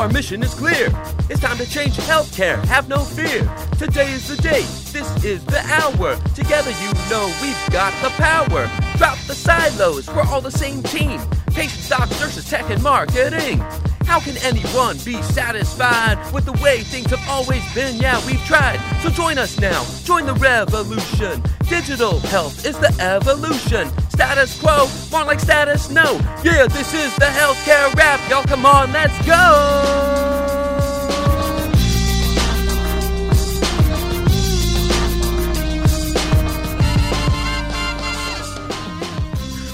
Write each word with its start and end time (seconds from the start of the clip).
our 0.00 0.08
mission 0.08 0.42
is 0.42 0.54
clear. 0.54 0.88
It's 1.28 1.40
time 1.40 1.58
to 1.58 1.68
change 1.68 1.96
healthcare. 1.98 2.64
Have 2.64 2.88
no 2.88 3.00
fear. 3.00 3.42
Today 3.78 4.10
is 4.10 4.28
the 4.28 4.40
day. 4.40 4.62
This 4.92 5.24
is 5.24 5.44
the 5.44 5.60
hour. 5.60 6.16
Together, 6.34 6.70
you 6.80 6.90
know 7.10 7.26
we've 7.42 7.70
got 7.70 7.92
the 8.02 8.08
power. 8.16 8.70
Drop 8.96 9.18
the 9.26 9.34
silos. 9.34 10.08
We're 10.08 10.22
all 10.22 10.40
the 10.40 10.50
same 10.50 10.82
team. 10.82 11.20
Patients, 11.48 11.90
doctors, 11.90 12.18
nurses, 12.18 12.48
tech, 12.48 12.70
and 12.70 12.82
marketing. 12.82 13.58
How 14.06 14.20
can 14.20 14.38
anyone 14.38 14.96
be 15.04 15.20
satisfied 15.22 16.18
with 16.32 16.46
the 16.46 16.58
way 16.64 16.80
things 16.80 17.10
have 17.10 17.28
always 17.28 17.62
been? 17.74 17.96
Yeah, 17.96 18.24
we've 18.26 18.42
tried. 18.44 18.80
So 19.02 19.10
join 19.10 19.38
us 19.38 19.60
now. 19.60 19.84
Join 20.04 20.24
the 20.24 20.34
revolution. 20.34 21.42
Digital 21.68 22.20
health 22.20 22.64
is 22.64 22.78
the 22.78 22.92
evolution. 23.00 23.90
Status 24.10 24.60
quo, 24.60 24.88
more 25.10 25.24
like 25.24 25.40
status 25.40 25.88
no. 25.88 26.18
Yeah, 26.44 26.66
this 26.66 26.92
is 26.92 27.14
the 27.16 27.26
healthcare 27.26 27.94
rap. 27.94 28.20
Y'all 28.28 28.44
come 28.44 28.66
on, 28.66 28.92
let's 28.92 29.16
go. 29.26 30.30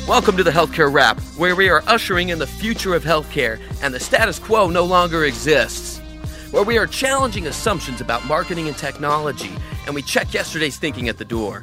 Welcome 0.06 0.36
to 0.36 0.44
the 0.44 0.52
Healthcare 0.52 0.92
Rap, 0.92 1.18
where 1.36 1.56
we 1.56 1.68
are 1.68 1.82
ushering 1.88 2.28
in 2.28 2.38
the 2.38 2.46
future 2.46 2.94
of 2.94 3.02
healthcare 3.02 3.58
and 3.82 3.92
the 3.92 3.98
status 3.98 4.38
quo 4.38 4.68
no 4.68 4.84
longer 4.84 5.24
exists. 5.24 5.98
Where 6.52 6.62
we 6.62 6.78
are 6.78 6.86
challenging 6.86 7.48
assumptions 7.48 8.00
about 8.00 8.24
marketing 8.24 8.68
and 8.68 8.76
technology, 8.76 9.50
and 9.86 9.94
we 9.94 10.02
check 10.02 10.32
yesterday's 10.32 10.76
thinking 10.76 11.08
at 11.08 11.18
the 11.18 11.24
door. 11.24 11.62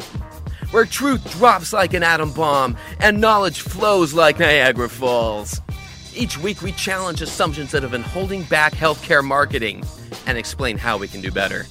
Where 0.74 0.86
truth 0.86 1.38
drops 1.38 1.72
like 1.72 1.94
an 1.94 2.02
atom 2.02 2.34
bomb 2.34 2.78
and 3.00 3.22
knowledge 3.22 3.62
flows 3.62 4.16
like 4.16 4.40
Niagara 4.40 4.90
Falls. 4.90 5.62
Each 6.16 6.36
week, 6.40 6.64
we 6.64 6.72
challenge 6.72 7.22
assumptions 7.22 7.70
that 7.70 7.84
have 7.84 7.92
been 7.92 8.02
holding 8.02 8.42
back 8.46 8.74
healthcare 8.74 9.24
marketing 9.24 9.84
and 10.26 10.36
explain 10.36 10.80
how 10.80 10.98
we 10.98 11.08
can 11.08 11.22
do 11.22 11.30
better. 11.30 11.68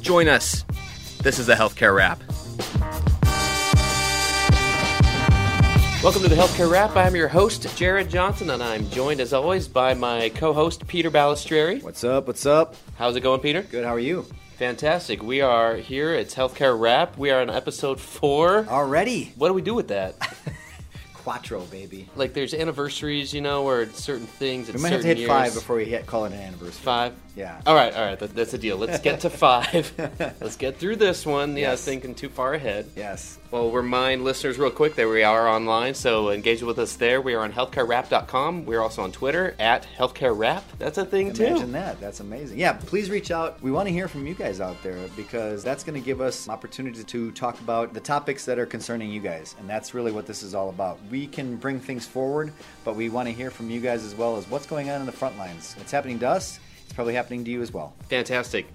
Join 0.00 0.28
us. 0.28 0.64
This 1.24 1.40
is 1.40 1.48
the 1.48 1.54
Healthcare 1.54 1.92
Rap. 1.92 2.22
Welcome 6.04 6.20
to 6.22 6.28
the 6.28 6.36
Healthcare 6.36 6.70
Rap. 6.70 6.94
I'm 6.96 7.16
your 7.16 7.28
host, 7.28 7.66
Jared 7.78 8.10
Johnson, 8.10 8.50
and 8.50 8.62
I'm 8.62 8.90
joined 8.90 9.20
as 9.20 9.32
always 9.32 9.66
by 9.68 9.94
my 9.94 10.28
co 10.28 10.52
host, 10.52 10.86
Peter 10.86 11.10
Balistreri. 11.10 11.82
What's 11.82 12.04
up? 12.04 12.26
What's 12.26 12.44
up? 12.44 12.76
How's 12.96 13.16
it 13.16 13.20
going, 13.22 13.40
Peter? 13.40 13.62
Good. 13.62 13.84
How 13.86 13.94
are 13.94 13.98
you? 13.98 14.26
Fantastic. 14.58 15.22
We 15.22 15.40
are 15.40 15.76
here. 15.76 16.12
It's 16.14 16.34
Healthcare 16.34 16.78
Rap. 16.78 17.16
We 17.16 17.30
are 17.30 17.40
on 17.40 17.48
episode 17.48 17.98
four. 17.98 18.66
Already? 18.68 19.32
What 19.36 19.48
do 19.48 19.54
we 19.54 19.62
do 19.62 19.74
with 19.74 19.88
that? 19.88 20.14
Quattro, 21.14 21.62
baby. 21.62 22.06
like, 22.16 22.34
there's 22.34 22.52
anniversaries, 22.52 23.32
you 23.32 23.40
know, 23.40 23.62
where 23.62 23.90
certain 23.92 24.26
things. 24.26 24.70
We 24.70 24.78
might 24.82 24.92
have 24.92 25.00
to 25.00 25.06
hit 25.06 25.16
years, 25.16 25.28
five 25.28 25.54
before 25.54 25.76
we 25.76 25.86
hit, 25.86 26.04
call 26.04 26.26
it 26.26 26.32
an 26.34 26.38
anniversary. 26.38 26.82
Five. 26.84 27.14
Yeah. 27.34 27.62
All 27.66 27.74
right. 27.74 27.94
All 27.94 28.04
right. 28.04 28.18
That, 28.18 28.34
that's 28.34 28.52
a 28.52 28.58
deal. 28.58 28.76
Let's 28.76 29.00
get 29.00 29.20
to 29.20 29.30
five. 29.30 29.90
Let's 30.42 30.56
get 30.56 30.76
through 30.76 30.96
this 30.96 31.24
one. 31.24 31.56
Yeah, 31.56 31.70
Yes. 31.70 31.84
thinking 31.86 32.14
too 32.14 32.28
far 32.28 32.52
ahead. 32.52 32.90
Yes. 32.94 33.38
Well, 33.54 33.70
remind 33.70 34.24
listeners 34.24 34.58
real 34.58 34.72
quick 34.72 34.96
that 34.96 35.08
we 35.08 35.22
are 35.22 35.46
online, 35.46 35.94
so 35.94 36.30
engage 36.30 36.60
with 36.64 36.76
us 36.80 36.96
there. 36.96 37.20
We 37.20 37.34
are 37.34 37.42
on 37.42 37.52
healthcarerap.com. 37.52 38.66
We're 38.66 38.80
also 38.80 39.02
on 39.02 39.12
Twitter 39.12 39.54
at 39.60 39.86
healthcarerap. 39.96 40.64
That's 40.80 40.98
a 40.98 41.04
thing 41.04 41.32
too. 41.32 41.44
Imagine 41.44 41.70
that. 41.70 42.00
That's 42.00 42.18
amazing. 42.18 42.58
Yeah, 42.58 42.72
please 42.72 43.10
reach 43.10 43.30
out. 43.30 43.62
We 43.62 43.70
want 43.70 43.86
to 43.86 43.92
hear 43.92 44.08
from 44.08 44.26
you 44.26 44.34
guys 44.34 44.60
out 44.60 44.82
there 44.82 44.98
because 45.14 45.62
that's 45.62 45.84
going 45.84 45.94
to 45.94 46.04
give 46.04 46.20
us 46.20 46.48
opportunity 46.48 47.04
to 47.04 47.30
talk 47.30 47.60
about 47.60 47.94
the 47.94 48.00
topics 48.00 48.44
that 48.46 48.58
are 48.58 48.66
concerning 48.66 49.12
you 49.12 49.20
guys. 49.20 49.54
And 49.60 49.70
that's 49.70 49.94
really 49.94 50.10
what 50.10 50.26
this 50.26 50.42
is 50.42 50.52
all 50.56 50.68
about. 50.68 50.98
We 51.08 51.28
can 51.28 51.54
bring 51.54 51.78
things 51.78 52.04
forward, 52.04 52.52
but 52.84 52.96
we 52.96 53.08
want 53.08 53.28
to 53.28 53.32
hear 53.32 53.52
from 53.52 53.70
you 53.70 53.80
guys 53.80 54.04
as 54.04 54.16
well 54.16 54.36
as 54.36 54.50
what's 54.50 54.66
going 54.66 54.90
on 54.90 54.98
in 54.98 55.06
the 55.06 55.12
front 55.12 55.38
lines. 55.38 55.76
It's 55.80 55.92
happening 55.92 56.18
to 56.18 56.28
us. 56.28 56.58
It's 56.82 56.92
probably 56.92 57.14
happening 57.14 57.44
to 57.44 57.52
you 57.52 57.62
as 57.62 57.72
well. 57.72 57.94
Fantastic. 58.08 58.66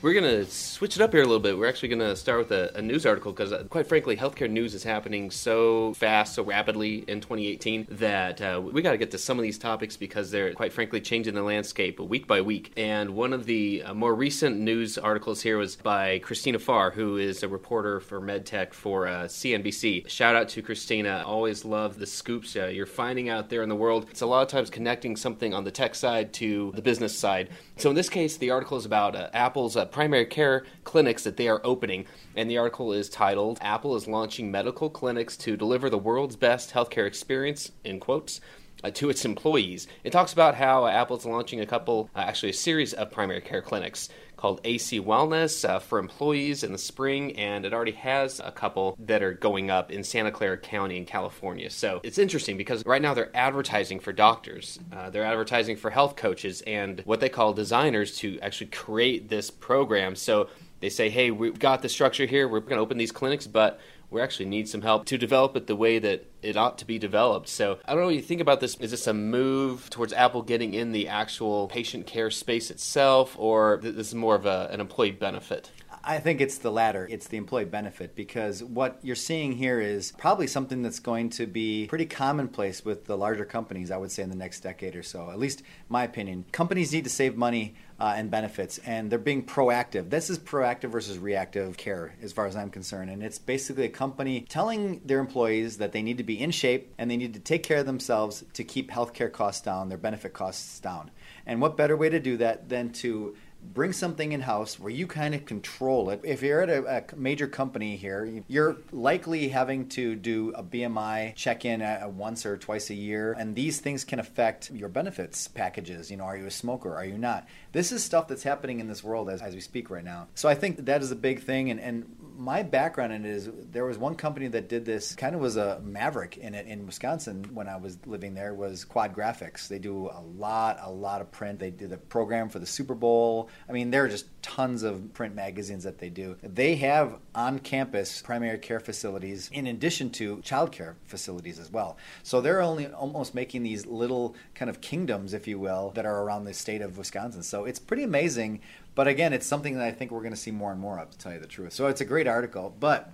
We're 0.00 0.12
going 0.12 0.44
to 0.44 0.48
switch 0.48 0.94
it 0.94 1.02
up 1.02 1.10
here 1.10 1.22
a 1.22 1.26
little 1.26 1.40
bit. 1.40 1.58
We're 1.58 1.68
actually 1.68 1.88
going 1.88 1.98
to 1.98 2.14
start 2.14 2.38
with 2.38 2.52
a, 2.52 2.70
a 2.78 2.80
news 2.80 3.04
article 3.04 3.32
because, 3.32 3.52
uh, 3.52 3.64
quite 3.68 3.88
frankly, 3.88 4.16
healthcare 4.16 4.48
news 4.48 4.72
is 4.72 4.84
happening 4.84 5.28
so 5.28 5.92
fast, 5.94 6.36
so 6.36 6.44
rapidly 6.44 6.98
in 7.08 7.20
2018 7.20 7.88
that 7.90 8.40
uh, 8.40 8.60
we 8.62 8.80
got 8.80 8.92
to 8.92 8.96
get 8.96 9.10
to 9.10 9.18
some 9.18 9.40
of 9.40 9.42
these 9.42 9.58
topics 9.58 9.96
because 9.96 10.30
they're, 10.30 10.54
quite 10.54 10.72
frankly, 10.72 11.00
changing 11.00 11.34
the 11.34 11.42
landscape 11.42 11.98
week 11.98 12.28
by 12.28 12.40
week. 12.40 12.72
And 12.76 13.10
one 13.10 13.32
of 13.32 13.44
the 13.46 13.82
uh, 13.82 13.92
more 13.92 14.14
recent 14.14 14.60
news 14.60 14.98
articles 14.98 15.42
here 15.42 15.58
was 15.58 15.74
by 15.74 16.20
Christina 16.20 16.60
Farr, 16.60 16.92
who 16.92 17.16
is 17.16 17.42
a 17.42 17.48
reporter 17.48 17.98
for 17.98 18.20
MedTech 18.20 18.74
for 18.74 19.08
uh, 19.08 19.24
CNBC. 19.24 20.08
Shout 20.08 20.36
out 20.36 20.48
to 20.50 20.62
Christina. 20.62 21.24
Always 21.26 21.64
love 21.64 21.98
the 21.98 22.06
scoops 22.06 22.54
uh, 22.54 22.66
you're 22.66 22.86
finding 22.86 23.30
out 23.30 23.50
there 23.50 23.62
in 23.62 23.68
the 23.68 23.74
world. 23.74 24.06
It's 24.12 24.22
a 24.22 24.26
lot 24.26 24.42
of 24.42 24.48
times 24.48 24.70
connecting 24.70 25.16
something 25.16 25.52
on 25.52 25.64
the 25.64 25.72
tech 25.72 25.96
side 25.96 26.32
to 26.34 26.70
the 26.76 26.82
business 26.82 27.18
side. 27.18 27.48
So 27.78 27.90
in 27.90 27.96
this 27.96 28.08
case, 28.08 28.36
the 28.36 28.50
article 28.50 28.76
is 28.76 28.86
about 28.86 29.16
uh, 29.16 29.30
Apple's 29.34 29.76
uh, 29.76 29.87
primary 29.90 30.26
care 30.26 30.64
clinics 30.84 31.24
that 31.24 31.36
they 31.36 31.48
are 31.48 31.60
opening, 31.64 32.06
and 32.36 32.50
the 32.50 32.58
article 32.58 32.92
is 32.92 33.08
titled 33.08 33.58
"Apple 33.60 33.96
is 33.96 34.06
launching 34.06 34.50
medical 34.50 34.90
clinics 34.90 35.36
to 35.38 35.56
deliver 35.56 35.90
the 35.90 35.98
world's 35.98 36.36
best 36.36 36.72
healthcare 36.72 37.06
experience." 37.06 37.72
In 37.84 37.98
quotes. 37.98 38.40
Uh, 38.84 38.90
to 38.92 39.10
its 39.10 39.24
employees. 39.24 39.88
It 40.04 40.12
talks 40.12 40.32
about 40.32 40.54
how 40.54 40.84
uh, 40.84 40.90
Apple's 40.90 41.26
launching 41.26 41.58
a 41.60 41.66
couple, 41.66 42.08
uh, 42.14 42.20
actually 42.20 42.50
a 42.50 42.54
series 42.54 42.92
of 42.92 43.10
primary 43.10 43.40
care 43.40 43.60
clinics 43.60 44.08
called 44.36 44.60
AC 44.62 45.00
Wellness 45.00 45.68
uh, 45.68 45.80
for 45.80 45.98
employees 45.98 46.62
in 46.62 46.70
the 46.70 46.78
spring, 46.78 47.36
and 47.36 47.66
it 47.66 47.74
already 47.74 47.90
has 47.92 48.38
a 48.38 48.52
couple 48.52 48.96
that 49.00 49.20
are 49.20 49.34
going 49.34 49.68
up 49.68 49.90
in 49.90 50.04
Santa 50.04 50.30
Clara 50.30 50.56
County 50.56 50.96
in 50.96 51.04
California. 51.06 51.68
So 51.70 52.00
it's 52.04 52.18
interesting 52.18 52.56
because 52.56 52.86
right 52.86 53.02
now 53.02 53.14
they're 53.14 53.36
advertising 53.36 53.98
for 53.98 54.12
doctors, 54.12 54.78
uh, 54.92 55.10
they're 55.10 55.24
advertising 55.24 55.76
for 55.76 55.90
health 55.90 56.14
coaches, 56.14 56.62
and 56.64 57.02
what 57.04 57.18
they 57.18 57.28
call 57.28 57.52
designers 57.52 58.16
to 58.18 58.38
actually 58.40 58.68
create 58.68 59.28
this 59.28 59.50
program. 59.50 60.14
So 60.14 60.50
they 60.78 60.88
say, 60.88 61.10
hey, 61.10 61.32
we've 61.32 61.58
got 61.58 61.82
the 61.82 61.88
structure 61.88 62.26
here, 62.26 62.46
we're 62.46 62.60
going 62.60 62.76
to 62.76 62.82
open 62.82 62.96
these 62.96 63.10
clinics, 63.10 63.48
but 63.48 63.80
we 64.10 64.20
actually 64.20 64.46
need 64.46 64.68
some 64.68 64.82
help 64.82 65.04
to 65.06 65.18
develop 65.18 65.56
it 65.56 65.66
the 65.66 65.76
way 65.76 65.98
that 65.98 66.26
it 66.42 66.56
ought 66.56 66.78
to 66.78 66.86
be 66.86 66.98
developed. 66.98 67.48
So 67.48 67.78
I 67.84 67.92
don't 67.92 68.00
know 68.00 68.06
what 68.06 68.14
you 68.14 68.22
think 68.22 68.40
about 68.40 68.60
this. 68.60 68.76
Is 68.76 68.90
this 68.90 69.06
a 69.06 69.14
move 69.14 69.90
towards 69.90 70.12
Apple 70.12 70.42
getting 70.42 70.74
in 70.74 70.92
the 70.92 71.08
actual 71.08 71.68
patient 71.68 72.06
care 72.06 72.30
space 72.30 72.70
itself, 72.70 73.36
or 73.38 73.78
th- 73.78 73.94
this 73.94 74.08
is 74.08 74.14
more 74.14 74.34
of 74.34 74.46
a, 74.46 74.68
an 74.70 74.80
employee 74.80 75.10
benefit? 75.10 75.70
I 76.04 76.20
think 76.20 76.40
it's 76.40 76.58
the 76.58 76.70
latter. 76.70 77.06
It's 77.10 77.26
the 77.26 77.36
employee 77.36 77.66
benefit 77.66 78.14
because 78.14 78.64
what 78.64 78.98
you're 79.02 79.14
seeing 79.14 79.52
here 79.52 79.78
is 79.80 80.12
probably 80.12 80.46
something 80.46 80.80
that's 80.80 81.00
going 81.00 81.28
to 81.30 81.46
be 81.46 81.86
pretty 81.86 82.06
commonplace 82.06 82.82
with 82.82 83.04
the 83.04 83.16
larger 83.16 83.44
companies, 83.44 83.90
I 83.90 83.98
would 83.98 84.10
say, 84.10 84.22
in 84.22 84.30
the 84.30 84.36
next 84.36 84.60
decade 84.60 84.96
or 84.96 85.02
so. 85.02 85.30
At 85.30 85.38
least, 85.38 85.62
my 85.90 86.04
opinion. 86.04 86.46
Companies 86.50 86.92
need 86.92 87.04
to 87.04 87.10
save 87.10 87.36
money 87.36 87.74
uh, 88.00 88.14
and 88.16 88.30
benefits, 88.30 88.78
and 88.78 89.10
they're 89.10 89.18
being 89.18 89.44
proactive. 89.44 90.10
This 90.10 90.30
is 90.30 90.38
proactive 90.38 90.90
versus 90.90 91.18
reactive 91.18 91.76
care, 91.76 92.14
as 92.22 92.32
far 92.32 92.46
as 92.46 92.54
I'm 92.54 92.70
concerned. 92.70 93.10
And 93.10 93.22
it's 93.22 93.38
basically 93.38 93.84
a 93.84 93.90
company 93.90 94.46
telling 94.48 95.00
their 95.04 95.18
employees 95.18 95.78
that 95.78 95.92
they 95.92 96.02
need 96.02 96.18
to 96.18 96.24
be 96.24 96.40
in 96.40 96.50
shape 96.52 96.94
and 96.98 97.10
they 97.10 97.16
need 97.16 97.34
to 97.34 97.40
take 97.40 97.64
care 97.64 97.78
of 97.78 97.86
themselves 97.86 98.44
to 98.52 98.62
keep 98.62 98.90
healthcare 98.90 99.32
costs 99.32 99.62
down, 99.62 99.88
their 99.88 99.98
benefit 99.98 100.32
costs 100.32 100.78
down. 100.78 101.10
And 101.44 101.60
what 101.60 101.76
better 101.76 101.96
way 101.96 102.08
to 102.08 102.20
do 102.20 102.36
that 102.36 102.68
than 102.68 102.90
to 102.94 103.34
bring 103.62 103.92
something 103.92 104.32
in 104.32 104.40
house 104.40 104.78
where 104.78 104.90
you 104.90 105.06
kind 105.06 105.34
of 105.34 105.44
control 105.44 106.10
it. 106.10 106.20
If 106.24 106.42
you're 106.42 106.62
at 106.62 106.70
a, 106.70 107.12
a 107.12 107.16
major 107.16 107.46
company 107.46 107.96
here, 107.96 108.42
you're 108.48 108.76
likely 108.92 109.48
having 109.48 109.88
to 109.90 110.14
do 110.14 110.52
a 110.54 110.62
BMI 110.62 111.34
check 111.34 111.64
in 111.64 111.80
once 112.16 112.46
or 112.46 112.56
twice 112.56 112.90
a 112.90 112.94
year, 112.94 113.32
and 113.32 113.54
these 113.54 113.80
things 113.80 114.04
can 114.04 114.18
affect 114.18 114.70
your 114.70 114.88
benefits 114.88 115.48
packages. 115.48 116.10
You 116.10 116.16
know, 116.16 116.24
are 116.24 116.36
you 116.36 116.46
a 116.46 116.50
smoker? 116.50 116.94
Are 116.94 117.04
you 117.04 117.18
not? 117.18 117.46
This 117.72 117.92
is 117.92 118.02
stuff 118.04 118.28
that's 118.28 118.42
happening 118.42 118.80
in 118.80 118.88
this 118.88 119.04
world 119.04 119.28
as, 119.28 119.42
as 119.42 119.54
we 119.54 119.60
speak 119.60 119.90
right 119.90 120.04
now. 120.04 120.28
So 120.34 120.48
I 120.48 120.54
think 120.54 120.86
that 120.86 121.02
is 121.02 121.10
a 121.10 121.16
big 121.16 121.42
thing. 121.42 121.70
And, 121.70 121.80
and 121.80 122.16
my 122.38 122.62
background 122.62 123.12
in 123.12 123.24
it 123.24 123.30
is 123.30 123.50
there 123.72 123.84
was 123.84 123.98
one 123.98 124.14
company 124.14 124.48
that 124.48 124.68
did 124.68 124.84
this, 124.84 125.14
kind 125.14 125.34
of 125.34 125.40
was 125.40 125.56
a 125.56 125.80
maverick 125.80 126.38
in 126.38 126.54
it 126.54 126.66
in 126.66 126.86
Wisconsin 126.86 127.44
when 127.52 127.68
I 127.68 127.76
was 127.76 127.98
living 128.06 128.34
there, 128.34 128.54
was 128.54 128.84
Quad 128.84 129.14
Graphics. 129.14 129.68
They 129.68 129.78
do 129.78 130.08
a 130.08 130.22
lot, 130.36 130.78
a 130.80 130.90
lot 130.90 131.20
of 131.20 131.30
print. 131.32 131.58
They 131.58 131.70
did 131.70 131.92
a 131.92 131.96
program 131.96 132.48
for 132.48 132.60
the 132.60 132.66
Super 132.66 132.94
Bowl. 132.94 133.47
I 133.68 133.72
mean, 133.72 133.90
there 133.90 134.04
are 134.04 134.08
just 134.08 134.26
tons 134.42 134.82
of 134.82 135.12
print 135.14 135.34
magazines 135.34 135.84
that 135.84 135.98
they 135.98 136.10
do. 136.10 136.36
They 136.42 136.76
have 136.76 137.18
on 137.34 137.58
campus 137.58 138.22
primary 138.22 138.58
care 138.58 138.80
facilities 138.80 139.50
in 139.52 139.66
addition 139.66 140.10
to 140.10 140.40
child 140.42 140.72
care 140.72 140.96
facilities 141.04 141.58
as 141.58 141.70
well. 141.70 141.96
So 142.22 142.40
they're 142.40 142.62
only 142.62 142.86
almost 142.86 143.34
making 143.34 143.62
these 143.62 143.86
little 143.86 144.34
kind 144.54 144.68
of 144.68 144.80
kingdoms, 144.80 145.34
if 145.34 145.46
you 145.46 145.58
will, 145.58 145.90
that 145.94 146.06
are 146.06 146.22
around 146.22 146.44
the 146.44 146.54
state 146.54 146.82
of 146.82 146.98
Wisconsin. 146.98 147.42
So 147.42 147.64
it's 147.64 147.78
pretty 147.78 148.02
amazing. 148.02 148.60
But 148.94 149.06
again, 149.06 149.32
it's 149.32 149.46
something 149.46 149.74
that 149.74 149.84
I 149.84 149.92
think 149.92 150.10
we're 150.10 150.20
going 150.20 150.32
to 150.32 150.36
see 150.36 150.50
more 150.50 150.72
and 150.72 150.80
more 150.80 150.98
of, 150.98 151.10
to 151.10 151.18
tell 151.18 151.32
you 151.32 151.38
the 151.38 151.46
truth. 151.46 151.72
So 151.72 151.86
it's 151.86 152.00
a 152.00 152.04
great 152.04 152.26
article. 152.26 152.74
But 152.80 153.12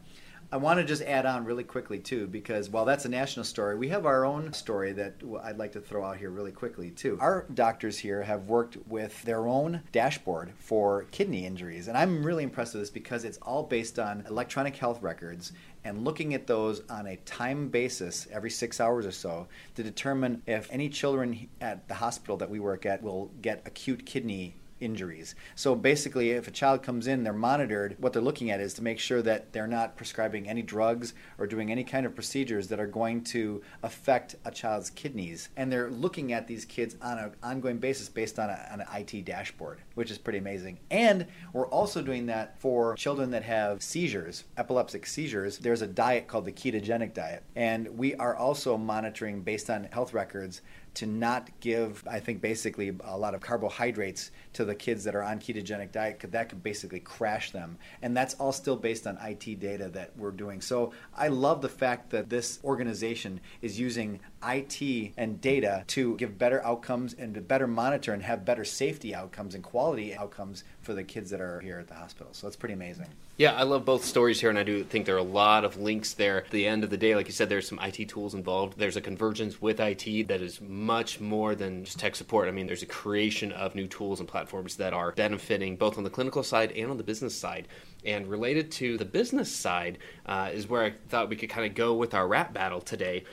I 0.54 0.56
want 0.56 0.78
to 0.78 0.84
just 0.84 1.02
add 1.02 1.26
on 1.26 1.44
really 1.44 1.64
quickly 1.64 1.98
too, 1.98 2.28
because 2.28 2.70
while 2.70 2.84
that's 2.84 3.04
a 3.06 3.08
national 3.08 3.42
story, 3.42 3.74
we 3.74 3.88
have 3.88 4.06
our 4.06 4.24
own 4.24 4.52
story 4.52 4.92
that 4.92 5.14
I'd 5.42 5.58
like 5.58 5.72
to 5.72 5.80
throw 5.80 6.04
out 6.04 6.16
here 6.16 6.30
really 6.30 6.52
quickly 6.52 6.92
too. 6.92 7.18
Our 7.20 7.44
doctors 7.52 7.98
here 7.98 8.22
have 8.22 8.44
worked 8.44 8.76
with 8.86 9.20
their 9.24 9.48
own 9.48 9.82
dashboard 9.90 10.52
for 10.56 11.06
kidney 11.10 11.44
injuries, 11.44 11.88
and 11.88 11.98
I'm 11.98 12.24
really 12.24 12.44
impressed 12.44 12.74
with 12.74 12.84
this 12.84 12.90
because 12.90 13.24
it's 13.24 13.38
all 13.38 13.64
based 13.64 13.98
on 13.98 14.22
electronic 14.28 14.76
health 14.76 15.02
records 15.02 15.50
and 15.82 16.04
looking 16.04 16.34
at 16.34 16.46
those 16.46 16.82
on 16.88 17.08
a 17.08 17.16
time 17.16 17.66
basis 17.66 18.28
every 18.30 18.50
six 18.50 18.80
hours 18.80 19.06
or 19.06 19.10
so 19.10 19.48
to 19.74 19.82
determine 19.82 20.40
if 20.46 20.68
any 20.70 20.88
children 20.88 21.48
at 21.60 21.88
the 21.88 21.94
hospital 21.94 22.36
that 22.36 22.48
we 22.48 22.60
work 22.60 22.86
at 22.86 23.02
will 23.02 23.28
get 23.42 23.60
acute 23.66 24.06
kidney 24.06 24.54
injuries. 24.80 25.34
So 25.54 25.74
basically, 25.74 26.30
if 26.30 26.48
a 26.48 26.50
child 26.50 26.82
comes 26.82 27.06
in, 27.06 27.22
they're 27.22 27.32
monitored. 27.32 27.96
What 27.98 28.12
they're 28.12 28.22
looking 28.22 28.50
at 28.50 28.60
is 28.60 28.74
to 28.74 28.82
make 28.82 28.98
sure 28.98 29.22
that 29.22 29.52
they're 29.52 29.66
not 29.66 29.96
prescribing 29.96 30.48
any 30.48 30.62
drugs 30.62 31.14
or 31.38 31.46
doing 31.46 31.70
any 31.70 31.84
kind 31.84 32.06
of 32.06 32.14
procedures 32.14 32.68
that 32.68 32.80
are 32.80 32.86
going 32.86 33.24
to 33.24 33.62
affect 33.82 34.36
a 34.44 34.50
child's 34.50 34.90
kidneys. 34.90 35.48
And 35.56 35.72
they're 35.72 35.90
looking 35.90 36.32
at 36.32 36.46
these 36.46 36.64
kids 36.64 36.96
on 37.00 37.18
an 37.18 37.32
ongoing 37.42 37.78
basis 37.78 38.08
based 38.08 38.38
on, 38.38 38.50
a, 38.50 38.68
on 38.72 38.80
an 38.80 38.86
IT 38.94 39.24
dashboard, 39.24 39.80
which 39.94 40.10
is 40.10 40.18
pretty 40.18 40.38
amazing. 40.38 40.78
And 40.90 41.26
we're 41.52 41.68
also 41.68 42.02
doing 42.02 42.26
that 42.26 42.58
for 42.58 42.94
children 42.94 43.30
that 43.30 43.42
have 43.42 43.82
seizures, 43.82 44.44
epileptic 44.56 45.06
seizures. 45.06 45.58
There's 45.58 45.82
a 45.82 45.86
diet 45.86 46.28
called 46.28 46.44
the 46.44 46.52
ketogenic 46.52 47.14
diet. 47.14 47.42
And 47.56 47.96
we 47.98 48.14
are 48.16 48.36
also 48.36 48.76
monitoring 48.76 49.42
based 49.42 49.70
on 49.70 49.84
health 49.84 50.12
records 50.12 50.62
to 50.94 51.06
not 51.06 51.50
give, 51.60 52.04
I 52.08 52.20
think, 52.20 52.40
basically 52.40 52.96
a 53.04 53.16
lot 53.16 53.34
of 53.34 53.40
carbohydrates 53.40 54.30
to 54.54 54.64
the 54.64 54.74
kids 54.74 55.04
that 55.04 55.14
are 55.14 55.22
on 55.22 55.38
ketogenic 55.38 55.92
diet, 55.92 56.24
that 56.30 56.48
could 56.48 56.62
basically 56.62 57.00
crash 57.00 57.50
them. 57.50 57.78
And 58.02 58.16
that's 58.16 58.34
all 58.34 58.52
still 58.52 58.76
based 58.76 59.06
on 59.06 59.18
IT 59.18 59.60
data 59.60 59.88
that 59.88 60.12
we're 60.16 60.30
doing. 60.30 60.60
So 60.60 60.92
I 61.16 61.28
love 61.28 61.60
the 61.62 61.68
fact 61.68 62.10
that 62.10 62.30
this 62.30 62.58
organization 62.64 63.40
is 63.60 63.78
using 63.78 64.20
IT 64.46 65.12
and 65.16 65.40
data 65.40 65.84
to 65.88 66.16
give 66.16 66.38
better 66.38 66.64
outcomes 66.64 67.14
and 67.14 67.34
to 67.34 67.40
better 67.40 67.66
monitor 67.66 68.12
and 68.12 68.22
have 68.22 68.44
better 68.44 68.64
safety 68.64 69.14
outcomes 69.14 69.54
and 69.54 69.64
quality 69.64 70.14
outcomes 70.14 70.64
for 70.84 70.94
the 70.94 71.02
kids 71.02 71.30
that 71.30 71.40
are 71.40 71.60
here 71.60 71.78
at 71.78 71.88
the 71.88 71.94
hospital. 71.94 72.32
So 72.32 72.46
it's 72.46 72.56
pretty 72.56 72.74
amazing. 72.74 73.06
Yeah, 73.36 73.52
I 73.54 73.64
love 73.64 73.84
both 73.84 74.04
stories 74.04 74.40
here, 74.40 74.50
and 74.50 74.58
I 74.58 74.62
do 74.62 74.84
think 74.84 75.06
there 75.06 75.16
are 75.16 75.18
a 75.18 75.22
lot 75.22 75.64
of 75.64 75.76
links 75.76 76.14
there. 76.14 76.44
At 76.44 76.50
the 76.50 76.66
end 76.66 76.84
of 76.84 76.90
the 76.90 76.96
day, 76.96 77.16
like 77.16 77.26
you 77.26 77.32
said, 77.32 77.48
there's 77.48 77.66
some 77.66 77.80
IT 77.82 78.08
tools 78.08 78.34
involved. 78.34 78.78
There's 78.78 78.96
a 78.96 79.00
convergence 79.00 79.60
with 79.60 79.80
IT 79.80 80.28
that 80.28 80.40
is 80.40 80.60
much 80.60 81.20
more 81.20 81.56
than 81.56 81.84
just 81.84 81.98
tech 81.98 82.14
support. 82.14 82.46
I 82.46 82.52
mean, 82.52 82.68
there's 82.68 82.84
a 82.84 82.86
creation 82.86 83.50
of 83.50 83.74
new 83.74 83.88
tools 83.88 84.20
and 84.20 84.28
platforms 84.28 84.76
that 84.76 84.92
are 84.92 85.10
benefiting 85.12 85.76
both 85.76 85.98
on 85.98 86.04
the 86.04 86.10
clinical 86.10 86.44
side 86.44 86.70
and 86.72 86.90
on 86.90 86.96
the 86.96 87.02
business 87.02 87.34
side. 87.34 87.66
And 88.04 88.28
related 88.28 88.70
to 88.72 88.98
the 88.98 89.04
business 89.04 89.50
side 89.50 89.98
uh, 90.26 90.50
is 90.52 90.68
where 90.68 90.84
I 90.84 90.90
thought 91.08 91.28
we 91.28 91.36
could 91.36 91.48
kind 91.50 91.66
of 91.66 91.74
go 91.74 91.94
with 91.94 92.14
our 92.14 92.28
rap 92.28 92.52
battle 92.52 92.80
today. 92.80 93.24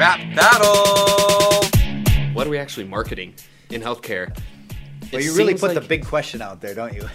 Rap 0.00 0.34
battle! 0.34 1.68
What 2.32 2.46
are 2.46 2.50
we 2.50 2.56
actually 2.56 2.86
marketing 2.86 3.34
in 3.68 3.82
healthcare? 3.82 4.34
Well, 5.12 5.20
you 5.20 5.36
really 5.36 5.52
put 5.52 5.74
like, 5.74 5.74
the 5.74 5.82
big 5.82 6.06
question 6.06 6.40
out 6.40 6.62
there, 6.62 6.74
don't 6.74 6.94
you? 6.94 7.06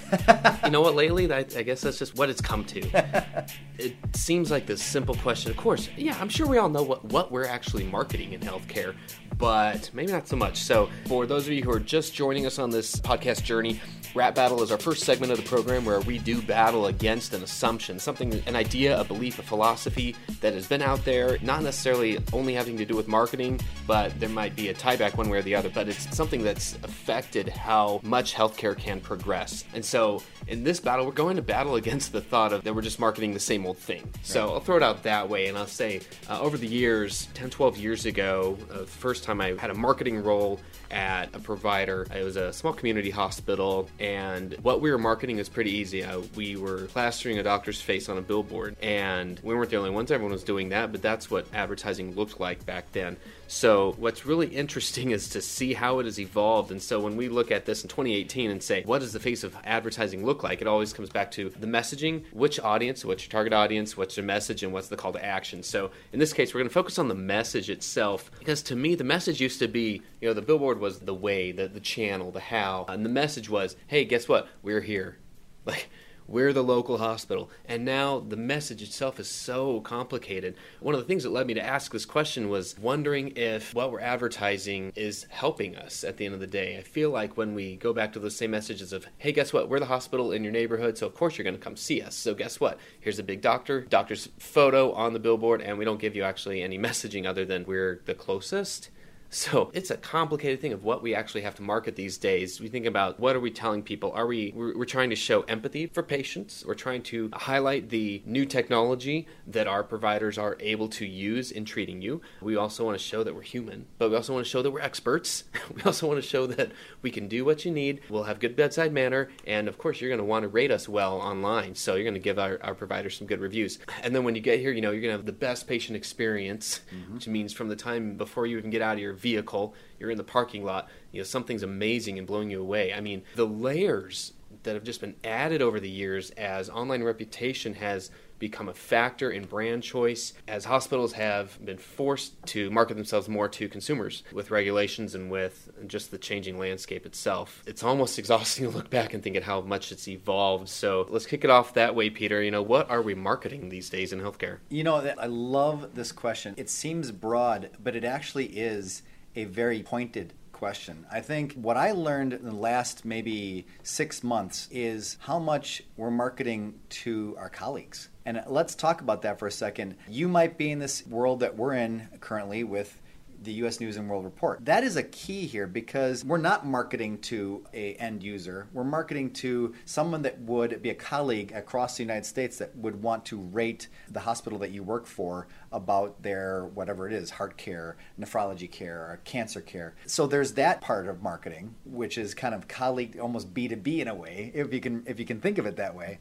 you 0.63 0.69
know 0.69 0.81
what? 0.81 0.93
Lately, 0.95 1.33
I, 1.33 1.39
I, 1.39 1.63
guess 1.63 1.81
that's 1.81 1.97
just 1.97 2.15
what 2.15 2.29
it's 2.29 2.41
come 2.41 2.63
to. 2.65 3.45
it 3.79 3.95
seems 4.13 4.51
like 4.51 4.67
this 4.67 4.83
simple 4.83 5.15
question. 5.15 5.49
Of 5.49 5.57
course, 5.57 5.89
yeah, 5.97 6.15
I'm 6.21 6.29
sure 6.29 6.45
we 6.45 6.59
all 6.59 6.69
know 6.69 6.83
what, 6.83 7.03
what 7.05 7.31
we're 7.31 7.47
actually 7.47 7.85
marketing 7.85 8.33
in 8.33 8.41
healthcare, 8.41 8.93
but 9.39 9.89
maybe 9.91 10.11
not 10.11 10.27
so 10.27 10.35
much. 10.35 10.61
So, 10.61 10.87
for 11.07 11.25
those 11.25 11.47
of 11.47 11.53
you 11.53 11.63
who 11.63 11.71
are 11.71 11.79
just 11.79 12.13
joining 12.13 12.45
us 12.45 12.59
on 12.59 12.69
this 12.69 12.97
podcast 12.97 13.41
journey, 13.41 13.81
Rap 14.15 14.33
Battle 14.33 14.63
is 14.63 14.71
our 14.71 14.77
first 14.77 15.03
segment 15.03 15.33
of 15.33 15.37
the 15.37 15.43
program 15.43 15.83
where 15.83 15.99
we 15.99 16.19
do 16.19 16.41
battle 16.41 16.85
against 16.85 17.33
an 17.33 17.43
assumption, 17.43 17.99
something, 17.99 18.41
an 18.45 18.55
idea, 18.55 18.97
a 18.97 19.03
belief, 19.03 19.39
a 19.39 19.41
philosophy 19.41 20.15
that 20.39 20.53
has 20.53 20.65
been 20.67 20.81
out 20.81 21.03
there, 21.03 21.37
not 21.41 21.63
necessarily 21.63 22.17
only 22.31 22.53
having 22.53 22.77
to 22.77 22.85
do 22.85 22.95
with 22.95 23.09
marketing, 23.09 23.59
but 23.85 24.17
there 24.17 24.29
might 24.29 24.55
be 24.55 24.69
a 24.69 24.73
tieback 24.73 25.17
one 25.17 25.27
way 25.27 25.39
or 25.39 25.41
the 25.41 25.53
other, 25.53 25.69
but 25.69 25.89
it's 25.89 26.15
something 26.15 26.43
that's 26.43 26.75
affected 26.83 27.49
how 27.49 27.99
much 28.03 28.33
healthcare 28.33 28.77
can 28.77 29.01
progress. 29.01 29.65
And 29.73 29.83
so, 29.83 30.23
in 30.47 30.63
this 30.63 30.79
battle, 30.79 31.05
we're 31.05 31.11
going 31.11 31.35
to 31.35 31.41
battle 31.41 31.75
against 31.75 32.13
the 32.13 32.21
thought 32.21 32.53
of 32.53 32.63
that 32.63 32.73
we're 32.73 32.83
just 32.83 33.01
marketing 33.01 33.33
the 33.33 33.39
same 33.41 33.65
old 33.65 33.77
thing. 33.77 34.09
So, 34.23 34.53
I'll 34.53 34.61
throw 34.61 34.77
it 34.77 34.83
out 34.83 35.03
that 35.03 35.27
way, 35.27 35.47
and 35.47 35.57
I'll 35.57 35.67
say 35.67 35.99
uh, 36.29 36.39
over 36.39 36.57
the 36.57 36.67
years, 36.67 37.27
10, 37.33 37.49
12 37.49 37.75
years 37.75 38.05
ago, 38.05 38.57
uh, 38.71 38.79
the 38.79 38.85
first 38.85 39.25
time 39.25 39.41
I 39.41 39.55
had 39.57 39.71
a 39.71 39.75
marketing 39.75 40.23
role 40.23 40.61
at 40.95 41.35
a 41.35 41.39
provider, 41.39 42.07
it 42.15 42.23
was 42.23 42.37
a 42.37 42.53
small 42.53 42.73
community 42.73 43.09
hospital 43.09 43.89
and 43.99 44.55
what 44.61 44.81
we 44.81 44.89
were 44.89 44.97
marketing 44.97 45.39
is 45.39 45.49
pretty 45.49 45.71
easy. 45.71 46.03
Uh, 46.03 46.21
we 46.35 46.55
were 46.55 46.85
plastering 46.85 47.37
a 47.37 47.43
doctor's 47.43 47.81
face 47.81 48.07
on 48.07 48.17
a 48.17 48.21
billboard, 48.21 48.75
and 48.81 49.39
we 49.43 49.53
weren't 49.53 49.69
the 49.69 49.75
only 49.75 49.89
ones. 49.89 50.09
Everyone 50.09 50.31
was 50.31 50.43
doing 50.43 50.69
that, 50.69 50.91
but 50.91 51.01
that's 51.01 51.29
what 51.29 51.45
advertising 51.53 52.15
looked 52.15 52.39
like 52.39 52.65
back 52.65 52.91
then. 52.93 53.17
So, 53.47 53.93
what's 53.97 54.25
really 54.25 54.47
interesting 54.47 55.11
is 55.17 55.29
to 55.29 55.41
see 55.41 55.73
how 55.73 55.99
it 55.99 56.05
has 56.05 56.19
evolved. 56.19 56.71
And 56.71 56.81
so, 56.81 56.99
when 56.99 57.15
we 57.15 57.29
look 57.29 57.51
at 57.51 57.65
this 57.65 57.83
in 57.83 57.89
2018 57.89 58.51
and 58.51 58.61
say, 58.61 58.83
what 58.83 58.99
does 58.99 59.13
the 59.13 59.19
face 59.19 59.43
of 59.43 59.55
advertising 59.63 60.25
look 60.25 60.43
like? 60.43 60.61
It 60.61 60.67
always 60.67 60.93
comes 60.93 61.09
back 61.09 61.31
to 61.31 61.49
the 61.49 61.67
messaging, 61.67 62.23
which 62.31 62.59
audience, 62.59 63.05
what's 63.05 63.23
your 63.23 63.31
target 63.31 63.53
audience, 63.53 63.95
what's 63.95 64.17
your 64.17 64.25
message, 64.25 64.63
and 64.63 64.73
what's 64.73 64.87
the 64.87 64.97
call 64.97 65.13
to 65.13 65.23
action. 65.23 65.63
So, 65.63 65.91
in 66.11 66.19
this 66.19 66.33
case, 66.33 66.53
we're 66.53 66.61
going 66.61 66.69
to 66.69 66.73
focus 66.73 66.97
on 66.97 67.07
the 67.07 67.15
message 67.15 67.69
itself 67.69 68.31
because 68.39 68.61
to 68.63 68.75
me, 68.75 68.95
the 68.95 69.03
message 69.03 69.39
used 69.39 69.59
to 69.59 69.67
be, 69.67 70.01
you 70.21 70.27
know, 70.27 70.33
the 70.33 70.41
billboard 70.41 70.79
was 70.79 70.99
the 70.99 71.13
way, 71.13 71.51
the, 71.51 71.67
the 71.67 71.79
channel, 71.79 72.31
the 72.31 72.39
how, 72.39 72.85
and 72.87 73.05
the 73.05 73.09
message 73.09 73.49
was, 73.49 73.75
hey, 73.87 74.05
guess 74.05 74.27
what? 74.27 74.47
We're 74.63 74.81
here. 74.81 75.17
Like, 75.65 75.89
we're 76.27 76.53
the 76.53 76.63
local 76.63 76.97
hospital. 76.97 77.49
And 77.65 77.85
now 77.85 78.19
the 78.19 78.37
message 78.37 78.81
itself 78.81 79.19
is 79.19 79.29
so 79.29 79.81
complicated. 79.81 80.55
One 80.79 80.95
of 80.95 81.01
the 81.01 81.07
things 81.07 81.23
that 81.23 81.31
led 81.31 81.47
me 81.47 81.53
to 81.55 81.65
ask 81.65 81.91
this 81.91 82.05
question 82.05 82.49
was 82.49 82.77
wondering 82.79 83.33
if 83.35 83.73
what 83.73 83.91
we're 83.91 83.99
advertising 83.99 84.91
is 84.95 85.25
helping 85.29 85.75
us 85.75 86.03
at 86.03 86.17
the 86.17 86.25
end 86.25 86.33
of 86.33 86.39
the 86.39 86.47
day. 86.47 86.77
I 86.77 86.81
feel 86.81 87.09
like 87.09 87.37
when 87.37 87.53
we 87.53 87.75
go 87.75 87.93
back 87.93 88.13
to 88.13 88.19
those 88.19 88.35
same 88.35 88.51
messages 88.51 88.93
of, 88.93 89.05
hey, 89.17 89.31
guess 89.31 89.53
what? 89.53 89.69
We're 89.69 89.79
the 89.79 89.85
hospital 89.85 90.31
in 90.31 90.43
your 90.43 90.53
neighborhood, 90.53 90.97
so 90.97 91.07
of 91.07 91.13
course 91.13 91.37
you're 91.37 91.43
going 91.43 91.57
to 91.57 91.61
come 91.61 91.75
see 91.75 92.01
us. 92.01 92.15
So 92.15 92.33
guess 92.33 92.59
what? 92.59 92.79
Here's 92.99 93.19
a 93.19 93.23
big 93.23 93.41
doctor, 93.41 93.81
doctor's 93.81 94.29
photo 94.39 94.91
on 94.93 95.13
the 95.13 95.19
billboard, 95.19 95.61
and 95.61 95.77
we 95.77 95.85
don't 95.85 95.99
give 95.99 96.15
you 96.15 96.23
actually 96.23 96.61
any 96.61 96.79
messaging 96.85 97.25
other 97.25 97.45
than 97.45 97.65
we're 97.65 98.01
the 98.05 98.15
closest. 98.15 98.89
So 99.35 99.69
it's 99.73 99.91
a 99.91 99.97
complicated 99.97 100.61
thing 100.61 100.71
of 100.71 100.85
what 100.85 101.03
we 101.03 101.13
actually 101.13 101.41
have 101.41 101.55
to 101.55 101.61
market 101.61 101.97
these 101.97 102.17
days. 102.17 102.61
We 102.61 102.69
think 102.69 102.85
about 102.85 103.19
what 103.19 103.35
are 103.35 103.41
we 103.41 103.51
telling 103.51 103.83
people? 103.83 104.13
Are 104.13 104.25
we 104.25 104.53
we're, 104.55 104.77
we're, 104.77 104.85
trying 104.85 105.09
to 105.09 105.15
show 105.17 105.41
empathy 105.41 105.87
for 105.87 106.03
patients? 106.03 106.63
We're 106.65 106.73
trying 106.73 107.03
to 107.03 107.29
highlight 107.33 107.89
the 107.89 108.23
new 108.25 108.45
technology 108.45 109.27
that 109.47 109.67
our 109.67 109.83
providers 109.83 110.37
are 110.37 110.55
able 110.61 110.87
to 110.87 111.05
use 111.05 111.51
in 111.51 111.65
treating 111.65 112.01
you. 112.01 112.21
We 112.39 112.55
also 112.55 112.85
want 112.85 112.97
to 112.97 113.03
show 113.03 113.25
that 113.25 113.35
we're 113.35 113.41
human, 113.41 113.87
but 113.97 114.09
we 114.09 114.15
also 114.15 114.33
want 114.33 114.45
to 114.45 114.49
show 114.49 114.61
that 114.61 114.71
we're 114.71 114.79
experts. 114.79 115.43
we 115.75 115.81
also 115.81 116.07
want 116.07 116.23
to 116.23 116.27
show 116.27 116.47
that 116.47 116.71
we 117.01 117.11
can 117.11 117.27
do 117.27 117.43
what 117.43 117.65
you 117.65 117.71
need. 117.71 118.03
We'll 118.09 118.23
have 118.23 118.39
good 118.39 118.55
bedside 118.55 118.93
manner, 118.93 119.29
and 119.45 119.67
of 119.67 119.77
course, 119.77 119.99
you're 119.99 120.09
going 120.09 120.19
to 120.19 120.23
want 120.23 120.43
to 120.43 120.47
rate 120.47 120.71
us 120.71 120.87
well 120.87 121.17
online. 121.17 121.75
So 121.75 121.95
you're 121.95 122.05
going 122.05 122.13
to 122.13 122.21
give 122.21 122.39
our, 122.39 122.57
our 122.63 122.73
providers 122.73 123.17
some 123.17 123.27
good 123.27 123.41
reviews. 123.41 123.79
And 124.01 124.15
then 124.15 124.23
when 124.23 124.35
you 124.35 124.41
get 124.41 124.61
here, 124.61 124.71
you 124.71 124.79
know 124.79 124.91
you're 124.91 125.01
going 125.01 125.11
to 125.11 125.17
have 125.17 125.25
the 125.25 125.33
best 125.33 125.67
patient 125.67 125.97
experience, 125.97 126.79
mm-hmm. 126.95 127.15
which 127.15 127.27
means 127.27 127.51
from 127.51 127.67
the 127.67 127.75
time 127.75 128.15
before 128.15 128.45
you 128.45 128.57
even 128.57 128.69
get 128.69 128.81
out 128.81 128.93
of 128.93 128.99
your 128.99 129.24
vehicle, 129.25 129.73
you're 129.99 130.11
in 130.11 130.17
the 130.19 130.23
parking 130.23 130.63
lot, 130.63 130.87
you 131.11 131.19
know, 131.19 131.23
something's 131.23 131.63
amazing 131.63 132.19
and 132.19 132.27
blowing 132.27 132.51
you 132.51 132.61
away. 132.61 132.93
I 132.93 133.01
mean, 133.01 133.23
the 133.35 133.47
layers 133.47 134.33
that 134.61 134.75
have 134.75 134.83
just 134.83 135.01
been 135.01 135.15
added 135.23 135.63
over 135.63 135.79
the 135.79 135.89
years 135.89 136.29
as 136.31 136.69
online 136.69 137.01
reputation 137.01 137.73
has 137.73 138.11
become 138.37 138.69
a 138.69 138.73
factor 138.73 139.31
in 139.31 139.45
brand 139.45 139.81
choice 139.81 140.33
as 140.47 140.65
hospitals 140.65 141.13
have 141.13 141.57
been 141.63 141.77
forced 141.77 142.33
to 142.45 142.69
market 142.69 142.95
themselves 142.95 143.29
more 143.29 143.47
to 143.47 143.67
consumers 143.69 144.23
with 144.31 144.51
regulations 144.51 145.15
and 145.15 145.31
with 145.31 145.71
just 145.87 146.11
the 146.11 146.17
changing 146.17 146.59
landscape 146.59 147.05
itself. 147.05 147.63
It's 147.65 147.83
almost 147.83 148.19
exhausting 148.23 148.65
to 148.65 148.77
look 148.77 148.89
back 148.89 149.13
and 149.13 149.23
think 149.23 149.35
at 149.35 149.43
how 149.43 149.61
much 149.61 149.91
it's 149.91 150.07
evolved. 150.07 150.69
So 150.69 151.07
let's 151.09 151.25
kick 151.25 151.43
it 151.43 151.49
off 151.49 151.73
that 151.73 151.95
way, 151.95 152.09
Peter. 152.09 152.43
You 152.43 152.51
know, 152.51 152.61
what 152.61 152.89
are 152.89 153.01
we 153.01 153.15
marketing 153.15 153.69
these 153.69 153.89
days 153.89 154.13
in 154.13 154.19
healthcare? 154.19 154.57
You 154.69 154.83
know, 154.83 154.95
I 154.95 155.27
love 155.27 155.95
this 155.95 156.11
question. 156.11 156.53
It 156.57 156.69
seems 156.69 157.11
broad, 157.11 157.69
but 157.81 157.95
it 157.95 158.03
actually 158.03 158.47
is 158.47 159.01
a 159.35 159.45
very 159.45 159.83
pointed 159.83 160.33
question. 160.51 161.05
I 161.11 161.19
think 161.19 161.53
what 161.53 161.75
I 161.75 161.91
learned 161.91 162.33
in 162.33 162.45
the 162.45 162.55
last 162.55 163.03
maybe 163.03 163.65
six 163.83 164.23
months 164.23 164.69
is 164.71 165.17
how 165.19 165.37
much 165.37 165.83
we're 165.97 166.11
marketing 166.11 166.75
to 166.89 167.35
our 167.37 167.49
colleagues. 167.49 168.09
And 168.25 168.41
let's 168.47 168.73
talk 168.73 169.01
about 169.01 169.21
that 169.23 169.37
for 169.37 169.47
a 169.47 169.51
second. 169.51 169.95
You 170.07 170.27
might 170.27 170.57
be 170.57 170.71
in 170.71 170.79
this 170.79 171.05
world 171.05 171.41
that 171.41 171.57
we're 171.57 171.73
in 171.73 172.07
currently 172.21 172.63
with 172.63 172.99
the 173.45 173.53
U.S. 173.53 173.79
News 173.79 173.97
and 173.97 174.09
World 174.09 174.25
Report. 174.25 174.65
That 174.65 174.83
is 174.83 174.97
a 174.97 175.03
key 175.03 175.45
here 175.45 175.67
because 175.67 176.25
we're 176.25 176.37
not 176.37 176.65
marketing 176.65 177.19
to 177.19 177.63
a 177.73 177.93
end 177.93 178.23
user. 178.23 178.67
We're 178.73 178.83
marketing 178.83 179.31
to 179.33 179.73
someone 179.85 180.23
that 180.23 180.39
would 180.41 180.81
be 180.81 180.89
a 180.89 180.95
colleague 180.95 181.51
across 181.53 181.97
the 181.97 182.03
United 182.03 182.25
States 182.25 182.57
that 182.57 182.75
would 182.75 183.01
want 183.01 183.23
to 183.25 183.37
rate 183.37 183.87
the 184.09 184.19
hospital 184.19 184.59
that 184.59 184.71
you 184.71 184.83
work 184.83 185.05
for 185.05 185.47
about 185.71 186.21
their 186.23 186.65
whatever 186.65 187.07
it 187.07 187.13
is, 187.13 187.29
heart 187.29 187.55
care, 187.57 187.95
nephrology 188.19 188.69
care, 188.69 189.21
cancer 189.23 189.61
care. 189.61 189.95
So 190.05 190.27
there's 190.27 190.53
that 190.53 190.81
part 190.81 191.07
of 191.07 191.21
marketing, 191.21 191.75
which 191.85 192.17
is 192.17 192.33
kind 192.33 192.55
of 192.55 192.67
colleague, 192.67 193.17
almost 193.19 193.53
B2B 193.53 193.99
in 193.99 194.07
a 194.07 194.15
way, 194.15 194.51
if 194.53 194.73
you 194.73 194.81
can 194.81 195.03
if 195.05 195.19
you 195.19 195.25
can 195.25 195.39
think 195.39 195.57
of 195.57 195.65
it 195.65 195.75
that 195.77 195.95
way. 195.95 196.19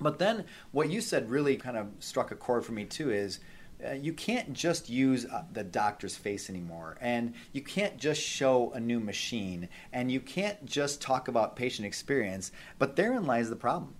But 0.00 0.18
then 0.18 0.44
what 0.72 0.90
you 0.90 1.00
said 1.00 1.30
really 1.30 1.56
kind 1.56 1.76
of 1.76 1.88
struck 1.98 2.30
a 2.30 2.36
chord 2.36 2.64
for 2.64 2.72
me 2.72 2.84
too 2.84 3.10
is 3.10 3.40
uh, 3.86 3.92
you 3.92 4.12
can't 4.12 4.52
just 4.52 4.88
use 4.88 5.24
uh, 5.24 5.44
the 5.52 5.64
doctor's 5.64 6.16
face 6.16 6.50
anymore 6.50 6.96
and 7.00 7.34
you 7.52 7.62
can't 7.62 7.96
just 7.98 8.20
show 8.20 8.72
a 8.72 8.80
new 8.80 9.00
machine 9.00 9.68
and 9.92 10.10
you 10.10 10.20
can't 10.20 10.64
just 10.66 11.00
talk 11.00 11.28
about 11.28 11.56
patient 11.56 11.86
experience 11.86 12.50
but 12.78 12.96
therein 12.96 13.24
lies 13.24 13.50
the 13.50 13.56
problem. 13.56 13.94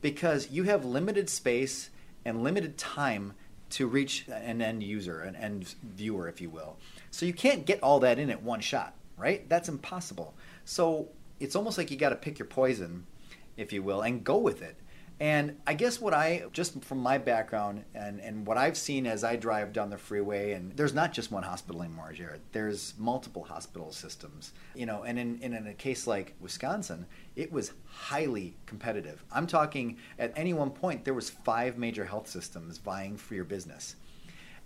Because 0.00 0.50
you 0.50 0.64
have 0.64 0.84
limited 0.84 1.30
space 1.30 1.90
and 2.24 2.44
limited 2.44 2.76
time 2.76 3.32
to 3.70 3.86
reach 3.86 4.26
an 4.28 4.60
end 4.60 4.82
user 4.82 5.20
an 5.20 5.34
end 5.34 5.74
viewer 5.82 6.28
if 6.28 6.40
you 6.40 6.50
will. 6.50 6.76
So 7.10 7.26
you 7.26 7.32
can't 7.32 7.66
get 7.66 7.82
all 7.82 8.00
that 8.00 8.18
in 8.18 8.30
at 8.30 8.42
one 8.42 8.60
shot 8.60 8.94
right? 9.16 9.48
That's 9.48 9.68
impossible. 9.68 10.34
So 10.64 11.08
it's 11.40 11.56
almost 11.56 11.78
like 11.78 11.90
you 11.90 11.96
got 11.96 12.10
to 12.10 12.16
pick 12.16 12.38
your 12.38 12.46
poison 12.46 13.06
if 13.56 13.72
you 13.72 13.82
will 13.82 14.02
and 14.02 14.24
go 14.24 14.36
with 14.36 14.62
it 14.62 14.76
and 15.20 15.58
I 15.66 15.74
guess 15.74 16.00
what 16.00 16.12
I, 16.12 16.44
just 16.52 16.82
from 16.84 16.98
my 16.98 17.18
background 17.18 17.84
and, 17.94 18.20
and 18.20 18.46
what 18.46 18.58
I've 18.58 18.76
seen 18.76 19.06
as 19.06 19.22
I 19.22 19.36
drive 19.36 19.72
down 19.72 19.90
the 19.90 19.96
freeway, 19.96 20.52
and 20.52 20.76
there's 20.76 20.92
not 20.92 21.12
just 21.12 21.30
one 21.30 21.44
hospital 21.44 21.82
anymore, 21.82 22.12
Jared. 22.12 22.40
There's 22.52 22.94
multiple 22.98 23.44
hospital 23.44 23.92
systems. 23.92 24.52
You 24.74 24.86
know, 24.86 25.04
and 25.04 25.18
in, 25.18 25.38
in, 25.40 25.54
in 25.54 25.66
a 25.68 25.74
case 25.74 26.06
like 26.08 26.34
Wisconsin, 26.40 27.06
it 27.36 27.52
was 27.52 27.72
highly 27.86 28.56
competitive. 28.66 29.24
I'm 29.30 29.46
talking 29.46 29.98
at 30.18 30.32
any 30.36 30.52
one 30.52 30.70
point, 30.70 31.04
there 31.04 31.14
was 31.14 31.30
five 31.30 31.78
major 31.78 32.04
health 32.04 32.28
systems 32.28 32.78
vying 32.78 33.16
for 33.16 33.34
your 33.34 33.44
business. 33.44 33.96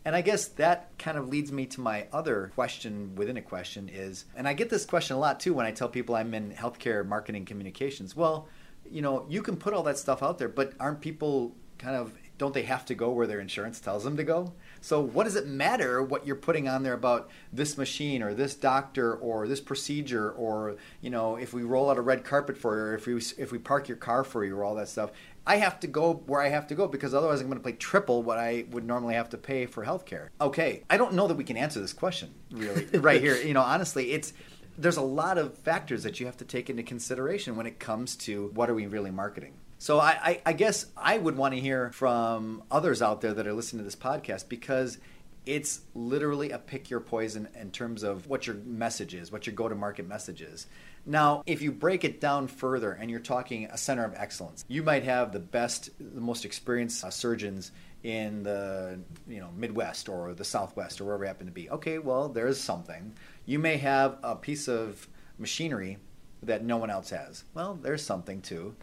And 0.04 0.16
I 0.16 0.22
guess 0.22 0.48
that 0.48 0.96
kind 0.96 1.18
of 1.18 1.28
leads 1.28 1.52
me 1.52 1.66
to 1.66 1.82
my 1.82 2.06
other 2.12 2.52
question 2.54 3.14
within 3.16 3.36
a 3.36 3.42
question 3.42 3.90
is, 3.92 4.24
and 4.34 4.48
I 4.48 4.54
get 4.54 4.70
this 4.70 4.86
question 4.86 5.16
a 5.16 5.20
lot 5.20 5.40
too 5.40 5.52
when 5.52 5.66
I 5.66 5.72
tell 5.72 5.88
people 5.88 6.14
I'm 6.14 6.32
in 6.32 6.52
healthcare 6.52 7.04
marketing 7.04 7.44
communications. 7.44 8.16
Well, 8.16 8.48
you 8.90 9.02
know, 9.02 9.26
you 9.28 9.42
can 9.42 9.56
put 9.56 9.74
all 9.74 9.82
that 9.84 9.98
stuff 9.98 10.22
out 10.22 10.38
there, 10.38 10.48
but 10.48 10.72
aren't 10.80 11.00
people 11.00 11.54
kind 11.78 11.96
of 11.96 12.12
don't 12.38 12.54
they 12.54 12.62
have 12.62 12.84
to 12.86 12.94
go 12.94 13.10
where 13.10 13.26
their 13.26 13.40
insurance 13.40 13.80
tells 13.80 14.04
them 14.04 14.16
to 14.16 14.24
go? 14.24 14.52
So 14.80 15.00
what 15.00 15.24
does 15.24 15.34
it 15.34 15.46
matter 15.46 16.02
what 16.02 16.26
you're 16.26 16.36
putting 16.36 16.68
on 16.68 16.84
there 16.84 16.92
about 16.92 17.30
this 17.52 17.76
machine 17.76 18.22
or 18.22 18.32
this 18.32 18.54
doctor 18.54 19.14
or 19.14 19.48
this 19.48 19.60
procedure 19.60 20.30
or 20.30 20.76
you 21.00 21.10
know 21.10 21.34
if 21.34 21.52
we 21.52 21.62
roll 21.64 21.90
out 21.90 21.98
a 21.98 22.00
red 22.00 22.24
carpet 22.24 22.56
for 22.56 22.76
you 22.76 22.82
or 22.82 22.94
if 22.94 23.06
we 23.06 23.16
if 23.42 23.50
we 23.50 23.58
park 23.58 23.88
your 23.88 23.96
car 23.96 24.22
for 24.22 24.44
you 24.44 24.56
or 24.56 24.64
all 24.64 24.76
that 24.76 24.88
stuff? 24.88 25.10
I 25.46 25.56
have 25.56 25.80
to 25.80 25.86
go 25.86 26.22
where 26.26 26.42
I 26.42 26.50
have 26.50 26.66
to 26.66 26.74
go 26.74 26.86
because 26.86 27.14
otherwise 27.14 27.40
I'm 27.40 27.46
going 27.46 27.58
to 27.58 27.64
pay 27.64 27.72
triple 27.72 28.22
what 28.22 28.36
I 28.36 28.66
would 28.70 28.84
normally 28.84 29.14
have 29.14 29.30
to 29.30 29.38
pay 29.38 29.64
for 29.64 29.82
healthcare. 29.82 30.28
Okay, 30.42 30.82
I 30.90 30.98
don't 30.98 31.14
know 31.14 31.26
that 31.26 31.38
we 31.38 31.44
can 31.44 31.56
answer 31.56 31.80
this 31.80 31.94
question 31.94 32.34
really 32.50 32.84
right 32.98 33.20
here. 33.20 33.34
You 33.34 33.54
know, 33.54 33.62
honestly, 33.62 34.12
it's 34.12 34.34
there's 34.78 34.96
a 34.96 35.02
lot 35.02 35.36
of 35.38 35.58
factors 35.58 36.04
that 36.04 36.20
you 36.20 36.26
have 36.26 36.36
to 36.38 36.44
take 36.44 36.70
into 36.70 36.82
consideration 36.82 37.56
when 37.56 37.66
it 37.66 37.78
comes 37.78 38.16
to 38.16 38.50
what 38.54 38.70
are 38.70 38.74
we 38.74 38.86
really 38.86 39.10
marketing. 39.10 39.54
So 39.78 39.98
I, 39.98 40.18
I, 40.22 40.42
I 40.46 40.52
guess 40.54 40.86
I 40.96 41.18
would 41.18 41.36
want 41.36 41.54
to 41.54 41.60
hear 41.60 41.90
from 41.92 42.62
others 42.70 43.02
out 43.02 43.20
there 43.20 43.34
that 43.34 43.46
are 43.46 43.52
listening 43.52 43.80
to 43.80 43.84
this 43.84 43.96
podcast 43.96 44.48
because 44.48 44.98
it's 45.46 45.80
literally 45.94 46.50
a 46.50 46.58
pick 46.58 46.90
your 46.90 47.00
poison 47.00 47.48
in 47.54 47.70
terms 47.70 48.02
of 48.02 48.26
what 48.28 48.46
your 48.46 48.56
message 48.56 49.14
is, 49.14 49.32
what 49.32 49.46
your 49.46 49.54
go 49.54 49.68
to 49.68 49.74
market 49.74 50.06
message 50.06 50.42
is. 50.42 50.66
Now, 51.06 51.42
if 51.46 51.62
you 51.62 51.72
break 51.72 52.04
it 52.04 52.20
down 52.20 52.48
further 52.48 52.92
and 52.92 53.10
you're 53.10 53.20
talking 53.20 53.64
a 53.66 53.78
center 53.78 54.04
of 54.04 54.14
excellence, 54.14 54.64
you 54.68 54.82
might 54.82 55.04
have 55.04 55.32
the 55.32 55.40
best, 55.40 55.90
the 55.98 56.20
most 56.20 56.44
experienced 56.44 57.02
uh, 57.02 57.10
surgeons 57.10 57.72
in 58.02 58.42
the 58.42 59.00
you 59.26 59.40
know 59.40 59.50
Midwest 59.56 60.08
or 60.08 60.34
the 60.34 60.44
Southwest 60.44 61.00
or 61.00 61.04
wherever 61.04 61.24
you 61.24 61.28
happen 61.28 61.46
to 61.46 61.52
be. 61.52 61.70
Okay, 61.70 61.98
well, 61.98 62.28
there's 62.28 62.60
something. 62.60 63.14
You 63.46 63.58
may 63.58 63.78
have 63.78 64.18
a 64.22 64.36
piece 64.36 64.68
of 64.68 65.08
machinery 65.38 65.98
that 66.42 66.64
no 66.64 66.76
one 66.76 66.90
else 66.90 67.10
has. 67.10 67.44
Well, 67.54 67.78
there's 67.80 68.02
something 68.04 68.42
too. 68.42 68.76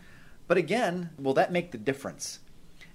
But 0.47 0.57
again, 0.57 1.09
will 1.17 1.35
that 1.35 1.51
make 1.51 1.71
the 1.71 1.77
difference? 1.77 2.39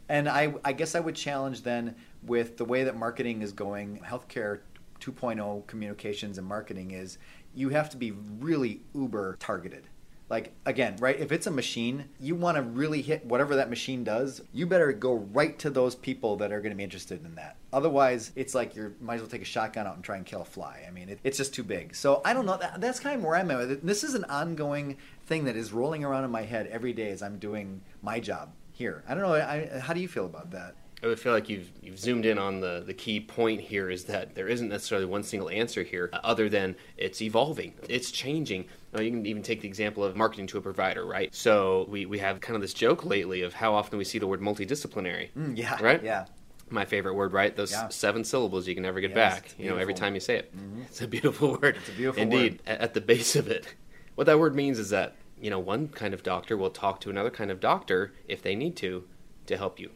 And 0.09 0.29
I, 0.29 0.55
I 0.64 0.73
guess 0.73 0.95
I 0.95 1.00
would 1.00 1.14
challenge 1.14 1.62
then 1.62 1.95
with 2.23 2.57
the 2.57 2.65
way 2.65 2.85
that 2.85 2.97
marketing 2.97 3.43
is 3.43 3.53
going, 3.53 4.00
healthcare 4.05 4.61
2.0 5.00 5.67
communications 5.67 6.39
and 6.39 6.47
marketing 6.47 6.91
is 6.91 7.19
you 7.55 7.71
have 7.71 7.91
to 7.91 7.97
be 7.97 8.12
really 8.12 8.83
uber 8.95 9.37
targeted. 9.41 9.89
Like 10.29 10.53
again, 10.65 10.95
right? 11.00 11.19
If 11.19 11.33
it's 11.33 11.49
a 11.49 11.50
machine, 11.50 12.05
you 12.21 12.37
want 12.37 12.57
to 12.57 12.62
really 12.62 13.03
hit 13.03 13.27
whatever 13.27 13.57
that 13.57 13.69
machine 13.69 14.05
does. 14.05 14.41
You 14.53 14.65
better 14.65 14.93
go 14.93 15.15
right 15.15 15.59
to 15.59 15.71
those 15.71 15.97
people 15.97 16.37
that 16.37 16.53
are 16.53 16.61
going 16.61 16.71
to 16.71 16.77
be 16.77 16.85
interested 16.85 17.25
in 17.25 17.35
that. 17.35 17.57
Otherwise, 17.73 18.31
it's 18.37 18.55
like 18.55 18.77
you 18.77 18.95
might 19.00 19.17
as 19.17 19.23
well 19.23 19.31
take 19.31 19.43
a 19.43 19.47
shotgun 19.47 19.89
out 19.89 19.97
and 19.97 20.05
try 20.05 20.17
and 20.17 20.25
kill 20.25 20.43
a 20.43 20.45
fly. 20.45 20.85
I 20.87 20.93
mean, 20.93 21.09
it, 21.09 21.19
it's 21.25 21.37
just 21.37 21.53
too 21.53 21.65
big. 21.65 21.97
So 21.97 22.23
I 22.25 22.33
don't 22.33 22.47
know. 22.47 22.59
That, 22.59 22.81
that's 22.81 23.00
kind 23.00 23.17
of 23.17 23.25
where 23.25 23.35
I'm 23.35 23.50
at. 23.50 23.85
This 23.85 24.05
is 24.05 24.15
an 24.15 24.23
ongoing 24.27 24.99
thing 25.27 25.47
that 25.47 25.57
is 25.57 25.73
rolling 25.73 26.05
around 26.05 26.23
in 26.23 26.31
my 26.31 26.43
head 26.43 26.69
every 26.69 26.93
day 26.93 27.11
as 27.11 27.25
I'm 27.25 27.41
doing 27.41 27.81
my 28.00 28.21
job 28.21 28.53
here. 28.71 29.03
I 29.09 29.15
don't 29.15 29.25
know. 29.25 29.35
I, 29.35 29.81
how 29.81 29.95
do 29.95 30.00
you 30.00 30.09
feel 30.09 30.27
about 30.27 30.53
that? 30.53 30.77
I 31.02 31.07
would 31.07 31.19
feel 31.19 31.33
like 31.33 31.49
you've 31.49 31.71
you've 31.83 31.99
zoomed 31.99 32.26
in 32.26 32.38
on 32.38 32.61
the 32.61 32.83
the 32.87 32.92
key 32.92 33.21
point 33.21 33.61
here 33.61 33.88
is 33.88 34.04
that 34.04 34.35
there 34.35 34.49
isn't 34.49 34.69
necessarily 34.69 35.07
one 35.07 35.23
single 35.23 35.49
answer 35.49 35.83
here, 35.83 36.11
uh, 36.12 36.21
other 36.23 36.49
than 36.49 36.76
it's 36.97 37.23
evolving, 37.23 37.75
it's 37.88 38.11
changing. 38.11 38.66
Now, 38.92 39.00
you 39.00 39.11
can 39.11 39.25
even 39.25 39.42
take 39.42 39.61
the 39.61 39.69
example 39.69 40.04
of 40.04 40.16
marketing 40.16 40.49
to 40.49 40.59
a 40.59 40.61
provider, 40.61 41.07
right? 41.07 41.35
So 41.35 41.87
we 41.88 42.04
we 42.04 42.19
have 42.19 42.40
kind 42.40 42.54
of 42.54 42.61
this 42.61 42.75
joke 42.75 43.04
lately 43.04 43.42
of 43.42 43.54
how 43.54 43.75
often 43.75 43.99
we 43.99 44.04
see 44.04 44.19
the 44.19 44.26
word 44.26 44.40
multidisciplinary. 44.40 45.30
Mm, 45.37 45.57
yeah. 45.57 45.76
Right. 45.80 46.02
Yeah. 46.02 46.26
My 46.69 46.85
favorite 46.85 47.14
word, 47.14 47.33
right? 47.33 47.57
Those 47.57 47.73
yeah. 47.73 47.88
seven 47.88 48.23
syllables 48.23 48.69
you 48.69 48.75
can 48.75 48.83
never 48.83 49.00
get 49.00 49.11
yes, 49.11 49.16
back. 49.16 49.54
You 49.59 49.71
know, 49.71 49.76
every 49.76 49.95
time 49.95 50.14
you 50.14 50.21
say 50.21 50.37
it, 50.37 50.57
mm-hmm. 50.57 50.83
it's 50.83 51.00
a 51.00 51.09
beautiful 51.09 51.52
word. 51.62 51.76
It's 51.76 51.88
a 51.88 51.92
beautiful 51.92 52.23
Indeed. 52.23 52.61
word. 52.66 52.78
At 52.78 52.95
the 52.95 53.00
base 53.00 53.35
of 53.35 53.49
it, 53.49 53.75
what 54.14 54.26
that 54.26 54.38
word 54.38 54.54
means 54.54 54.78
is 54.78 54.90
that 54.90 55.16
you 55.40 55.49
know 55.49 55.59
one 55.59 55.88
kind 55.88 56.12
of 56.12 56.23
doctor 56.23 56.57
will 56.57 56.71
talk 56.71 57.00
to 57.00 57.11
another 57.11 57.30
kind 57.30 57.50
of 57.50 57.59
doctor 57.59 58.12
if 58.28 58.42
they 58.42 58.54
need 58.54 58.76
to 58.76 59.04
to 59.47 59.57
help 59.57 59.80
you 59.80 59.90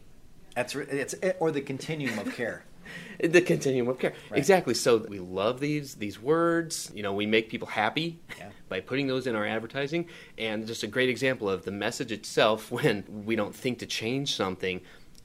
that's 0.55 0.73
it's 0.75 1.15
eh, 1.21 1.33
or 1.39 1.51
the 1.51 1.61
continuum 1.61 2.17
of 2.17 2.33
care. 2.33 2.63
the 3.19 3.41
continuum 3.41 3.87
of 3.89 3.99
care. 3.99 4.13
Right. 4.29 4.37
exactly. 4.37 4.73
So 4.73 4.97
we 4.97 5.19
love 5.19 5.59
these 5.59 5.95
these 5.95 6.19
words. 6.19 6.91
You 6.95 7.03
know 7.03 7.13
we 7.13 7.25
make 7.25 7.49
people 7.49 7.67
happy 7.67 8.19
yeah. 8.37 8.49
by 8.69 8.79
putting 8.79 9.07
those 9.07 9.27
in 9.27 9.35
our 9.35 9.45
advertising. 9.45 10.07
And 10.37 10.65
just 10.65 10.83
a 10.83 10.87
great 10.87 11.09
example 11.09 11.49
of 11.49 11.65
the 11.65 11.71
message 11.71 12.11
itself 12.11 12.71
when 12.71 13.03
we 13.25 13.35
don't 13.35 13.55
think 13.55 13.79
to 13.79 13.85
change 13.85 14.35
something 14.35 14.81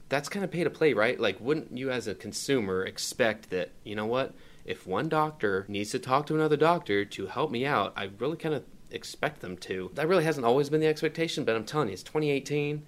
that's 0.09 0.27
kind 0.27 0.43
of 0.43 0.51
pay 0.51 0.65
to 0.65 0.69
play 0.69 0.93
right? 0.93 1.19
Like 1.19 1.39
wouldn't 1.39 1.77
you 1.77 1.89
as 1.89 2.07
a 2.07 2.13
consumer 2.15 2.85
expect 2.85 3.49
that 3.49 3.71
you 3.83 3.95
know 3.95 4.05
what? 4.05 4.33
If 4.65 4.85
one 4.85 5.09
doctor 5.09 5.65
needs 5.67 5.89
to 5.91 5.99
talk 5.99 6.27
to 6.27 6.35
another 6.35 6.57
doctor 6.57 7.03
to 7.03 7.25
help 7.27 7.49
me 7.49 7.65
out 7.65 7.93
i 7.95 8.09
really 8.19 8.37
kind 8.37 8.53
of 8.53 8.63
expect 8.91 9.39
them 9.39 9.55
to. 9.55 9.89
That 9.93 10.09
really 10.09 10.25
hasn't 10.25 10.45
always 10.45 10.69
been 10.69 10.81
the 10.81 10.87
expectation 10.87 11.45
but 11.45 11.55
i'm 11.55 11.63
telling 11.63 11.87
you 11.87 11.93
it's 11.93 12.03
2018 12.03 12.83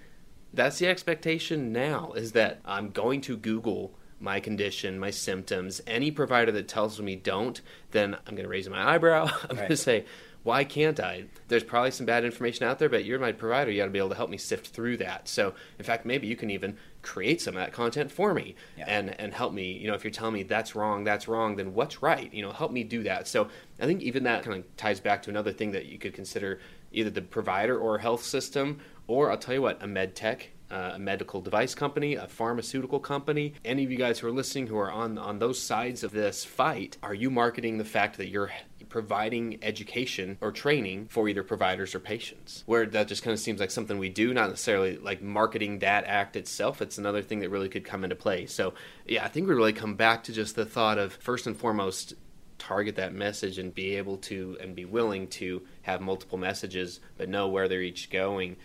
that's 0.53 0.79
the 0.79 0.87
expectation 0.87 1.71
now 1.71 2.13
is 2.13 2.33
that 2.33 2.59
I'm 2.65 2.91
going 2.91 3.21
to 3.21 3.35
Google 3.37 3.93
my 4.19 4.39
condition, 4.39 4.99
my 4.99 5.09
symptoms. 5.09 5.81
Any 5.85 6.11
provider 6.11 6.51
that 6.53 6.67
tells 6.67 6.99
me 7.01 7.15
don't, 7.15 7.59
then 7.91 8.15
I'm 8.25 8.35
going 8.35 8.45
to 8.45 8.49
raise 8.49 8.69
my 8.69 8.93
eyebrow. 8.93 9.25
I'm 9.43 9.49
right. 9.49 9.57
going 9.57 9.67
to 9.69 9.77
say, 9.77 10.05
why 10.43 10.65
can't 10.65 10.99
I? 10.99 11.25
There's 11.47 11.63
probably 11.63 11.91
some 11.91 12.05
bad 12.05 12.25
information 12.25 12.65
out 12.65 12.77
there, 12.77 12.89
but 12.89 13.05
you're 13.05 13.19
my 13.19 13.31
provider. 13.31 13.71
You 13.71 13.77
got 13.77 13.85
to 13.85 13.91
be 13.91 13.97
able 13.97 14.09
to 14.09 14.15
help 14.15 14.29
me 14.29 14.37
sift 14.37 14.67
through 14.67 14.97
that. 14.97 15.27
So, 15.27 15.53
in 15.79 15.85
fact, 15.85 16.05
maybe 16.05 16.27
you 16.27 16.35
can 16.35 16.49
even 16.49 16.77
create 17.01 17.41
some 17.41 17.55
of 17.55 17.61
that 17.61 17.73
content 17.73 18.11
for 18.11 18.33
me 18.33 18.55
yeah. 18.77 18.85
and 18.87 19.17
and 19.19 19.33
help 19.33 19.53
me. 19.53 19.71
You 19.71 19.87
know, 19.87 19.93
if 19.93 20.03
you're 20.03 20.11
telling 20.11 20.33
me 20.33 20.43
that's 20.43 20.75
wrong, 20.75 21.05
that's 21.05 21.29
wrong, 21.29 21.55
then 21.55 21.73
what's 21.73 22.01
right? 22.01 22.33
You 22.33 22.41
know, 22.41 22.51
help 22.51 22.71
me 22.71 22.83
do 22.83 23.03
that. 23.03 23.27
So, 23.27 23.47
I 23.79 23.85
think 23.85 24.01
even 24.01 24.23
that 24.23 24.43
kind 24.43 24.57
of 24.57 24.77
ties 24.77 24.99
back 24.99 25.23
to 25.23 25.29
another 25.29 25.53
thing 25.53 25.71
that 25.71 25.85
you 25.85 25.97
could 25.97 26.13
consider 26.13 26.59
either 26.91 27.09
the 27.09 27.21
provider 27.21 27.77
or 27.77 27.97
health 27.97 28.23
system 28.23 28.79
or 29.07 29.31
I'll 29.31 29.37
tell 29.37 29.53
you 29.53 29.61
what, 29.61 29.81
a 29.81 29.87
med 29.87 30.15
tech, 30.15 30.51
uh, 30.71 30.93
a 30.95 30.99
medical 30.99 31.41
device 31.41 31.75
company, 31.75 32.15
a 32.15 32.27
pharmaceutical 32.27 32.99
company. 32.99 33.53
Any 33.63 33.83
of 33.83 33.91
you 33.91 33.97
guys 33.97 34.19
who 34.19 34.27
are 34.27 34.31
listening 34.31 34.67
who 34.67 34.77
are 34.77 34.91
on 34.91 35.17
on 35.17 35.39
those 35.39 35.61
sides 35.61 36.03
of 36.03 36.11
this 36.11 36.43
fight, 36.43 36.97
are 37.03 37.13
you 37.13 37.29
marketing 37.29 37.77
the 37.77 37.85
fact 37.85 38.17
that 38.17 38.29
you're 38.29 38.51
providing 38.89 39.57
education 39.63 40.37
or 40.41 40.51
training 40.51 41.07
for 41.09 41.27
either 41.27 41.43
providers 41.43 41.93
or 41.93 41.99
patients? 41.99 42.63
Where 42.65 42.85
that 42.87 43.07
just 43.07 43.23
kind 43.23 43.33
of 43.33 43.39
seems 43.39 43.59
like 43.59 43.71
something 43.71 43.97
we 43.97 44.09
do, 44.09 44.33
not 44.33 44.49
necessarily 44.49 44.97
like 44.97 45.21
marketing 45.21 45.79
that 45.79 46.05
act 46.05 46.35
itself. 46.35 46.81
It's 46.81 46.97
another 46.97 47.21
thing 47.21 47.39
that 47.39 47.49
really 47.49 47.69
could 47.69 47.85
come 47.85 48.03
into 48.03 48.15
play. 48.15 48.45
So, 48.45 48.73
yeah, 49.05 49.23
I 49.23 49.27
think 49.27 49.47
we 49.47 49.53
really 49.53 49.73
come 49.73 49.95
back 49.95 50.23
to 50.25 50.33
just 50.33 50.55
the 50.55 50.65
thought 50.65 50.97
of 50.97 51.13
first 51.13 51.45
and 51.45 51.55
foremost 51.55 52.15
target 52.57 52.95
that 52.95 53.13
message 53.13 53.57
and 53.57 53.75
be 53.75 53.95
able 53.95 54.17
to 54.17 54.57
and 54.61 54.73
be 54.73 54.85
willing 54.85 55.27
to 55.27 55.61
have 55.81 55.99
multiple 55.99 56.37
messages 56.37 57.01
but 57.17 57.27
know 57.27 57.49
where 57.49 57.67
they're 57.67 57.81
each 57.81 58.09
going 58.09 58.55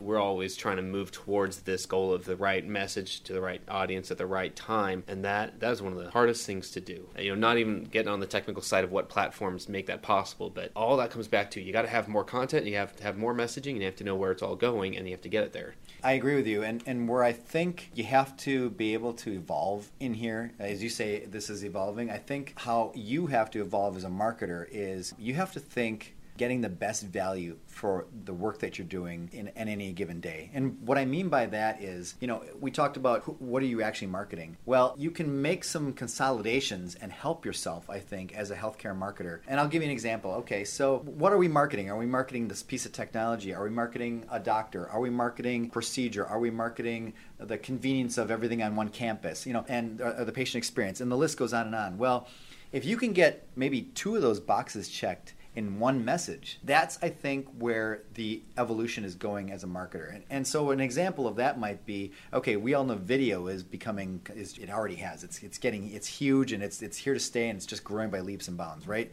we're 0.00 0.20
always 0.20 0.56
trying 0.56 0.76
to 0.76 0.82
move 0.82 1.10
towards 1.10 1.62
this 1.62 1.86
goal 1.86 2.12
of 2.12 2.24
the 2.24 2.36
right 2.36 2.66
message 2.66 3.22
to 3.22 3.32
the 3.32 3.40
right 3.40 3.60
audience 3.68 4.10
at 4.10 4.18
the 4.18 4.26
right 4.26 4.54
time, 4.54 5.04
and 5.08 5.24
that 5.24 5.60
that 5.60 5.72
is 5.72 5.82
one 5.82 5.92
of 5.92 5.98
the 5.98 6.10
hardest 6.10 6.46
things 6.46 6.70
to 6.72 6.80
do. 6.80 7.08
You 7.18 7.30
know, 7.30 7.34
not 7.34 7.58
even 7.58 7.84
getting 7.84 8.10
on 8.10 8.20
the 8.20 8.26
technical 8.26 8.62
side 8.62 8.84
of 8.84 8.92
what 8.92 9.08
platforms 9.08 9.68
make 9.68 9.86
that 9.86 10.02
possible, 10.02 10.50
but 10.50 10.70
all 10.74 10.96
that 10.98 11.10
comes 11.10 11.28
back 11.28 11.50
to 11.52 11.60
you 11.60 11.72
got 11.72 11.82
to 11.82 11.88
have 11.88 12.08
more 12.08 12.24
content, 12.24 12.66
you 12.66 12.76
have 12.76 12.94
to 12.96 13.02
have 13.02 13.16
more 13.16 13.34
messaging, 13.34 13.72
and 13.72 13.80
you 13.80 13.86
have 13.86 13.96
to 13.96 14.04
know 14.04 14.16
where 14.16 14.32
it's 14.32 14.42
all 14.42 14.56
going, 14.56 14.96
and 14.96 15.06
you 15.06 15.12
have 15.12 15.22
to 15.22 15.28
get 15.28 15.44
it 15.44 15.52
there. 15.52 15.74
I 16.02 16.12
agree 16.12 16.36
with 16.36 16.46
you, 16.46 16.62
and 16.62 16.82
and 16.86 17.08
where 17.08 17.24
I 17.24 17.32
think 17.32 17.90
you 17.94 18.04
have 18.04 18.36
to 18.38 18.70
be 18.70 18.94
able 18.94 19.14
to 19.14 19.32
evolve 19.32 19.90
in 20.00 20.14
here, 20.14 20.52
as 20.58 20.82
you 20.82 20.88
say, 20.88 21.24
this 21.26 21.50
is 21.50 21.64
evolving. 21.64 22.10
I 22.10 22.18
think 22.18 22.54
how 22.56 22.92
you 22.94 23.26
have 23.26 23.50
to 23.52 23.60
evolve 23.60 23.96
as 23.96 24.04
a 24.04 24.08
marketer 24.08 24.66
is 24.70 25.14
you 25.18 25.34
have 25.34 25.52
to 25.52 25.60
think 25.60 26.14
getting 26.38 26.60
the 26.62 26.68
best 26.68 27.02
value 27.02 27.58
for 27.66 28.06
the 28.24 28.32
work 28.32 28.60
that 28.60 28.78
you're 28.78 28.86
doing 28.86 29.28
in, 29.32 29.48
in, 29.48 29.68
any 29.68 29.92
given 29.92 30.20
day. 30.20 30.50
And 30.54 30.80
what 30.86 30.96
I 30.96 31.04
mean 31.04 31.28
by 31.28 31.46
that 31.46 31.82
is, 31.82 32.14
you 32.20 32.26
know, 32.26 32.42
we 32.60 32.70
talked 32.70 32.96
about 32.96 33.24
who, 33.24 33.32
what 33.32 33.62
are 33.62 33.66
you 33.66 33.82
actually 33.82 34.06
marketing? 34.06 34.56
Well, 34.64 34.94
you 34.96 35.10
can 35.10 35.42
make 35.42 35.64
some 35.64 35.92
consolidations 35.92 36.94
and 36.94 37.12
help 37.12 37.44
yourself, 37.44 37.90
I 37.90 37.98
think, 37.98 38.34
as 38.34 38.50
a 38.50 38.56
healthcare 38.56 38.98
marketer. 38.98 39.40
And 39.46 39.60
I'll 39.60 39.68
give 39.68 39.82
you 39.82 39.88
an 39.88 39.92
example. 39.92 40.32
Okay, 40.34 40.64
so 40.64 41.00
what 41.04 41.32
are 41.32 41.38
we 41.38 41.48
marketing? 41.48 41.90
Are 41.90 41.98
we 41.98 42.06
marketing 42.06 42.48
this 42.48 42.62
piece 42.62 42.86
of 42.86 42.92
technology? 42.92 43.52
Are 43.52 43.64
we 43.64 43.70
marketing 43.70 44.24
a 44.30 44.38
doctor? 44.38 44.88
Are 44.88 45.00
we 45.00 45.10
marketing 45.10 45.68
procedure? 45.70 46.24
Are 46.24 46.38
we 46.38 46.50
marketing 46.50 47.12
the 47.38 47.58
convenience 47.58 48.16
of 48.16 48.30
everything 48.30 48.62
on 48.62 48.76
one 48.76 48.88
campus? 48.88 49.44
You 49.44 49.52
know, 49.52 49.64
and 49.68 50.00
uh, 50.00 50.24
the 50.24 50.32
patient 50.32 50.56
experience, 50.56 51.00
and 51.00 51.10
the 51.10 51.16
list 51.16 51.36
goes 51.36 51.52
on 51.52 51.66
and 51.66 51.74
on. 51.74 51.98
Well, 51.98 52.28
if 52.70 52.84
you 52.84 52.96
can 52.96 53.12
get 53.12 53.46
maybe 53.56 53.82
two 53.82 54.14
of 54.14 54.22
those 54.22 54.40
boxes 54.40 54.88
checked 54.88 55.34
in 55.58 55.80
one 55.80 56.04
message. 56.04 56.60
That's, 56.62 57.00
I 57.02 57.08
think, 57.08 57.48
where 57.58 58.02
the 58.14 58.42
evolution 58.56 59.04
is 59.04 59.16
going 59.16 59.50
as 59.50 59.64
a 59.64 59.66
marketer. 59.66 60.14
And, 60.14 60.22
and 60.30 60.46
so, 60.46 60.70
an 60.70 60.78
example 60.78 61.26
of 61.26 61.34
that 61.36 61.58
might 61.58 61.84
be 61.84 62.12
okay, 62.32 62.56
we 62.56 62.74
all 62.74 62.84
know 62.84 62.94
video 62.94 63.48
is 63.48 63.64
becoming, 63.64 64.20
is, 64.36 64.56
it 64.56 64.70
already 64.70 64.94
has. 64.94 65.24
It's, 65.24 65.42
it's 65.42 65.58
getting, 65.58 65.90
it's 65.90 66.06
huge 66.06 66.52
and 66.52 66.62
it's, 66.62 66.80
it's 66.80 66.96
here 66.96 67.12
to 67.12 67.18
stay 67.18 67.48
and 67.48 67.56
it's 67.56 67.66
just 67.66 67.82
growing 67.82 68.08
by 68.08 68.20
leaps 68.20 68.46
and 68.46 68.56
bounds, 68.56 68.86
right? 68.86 69.10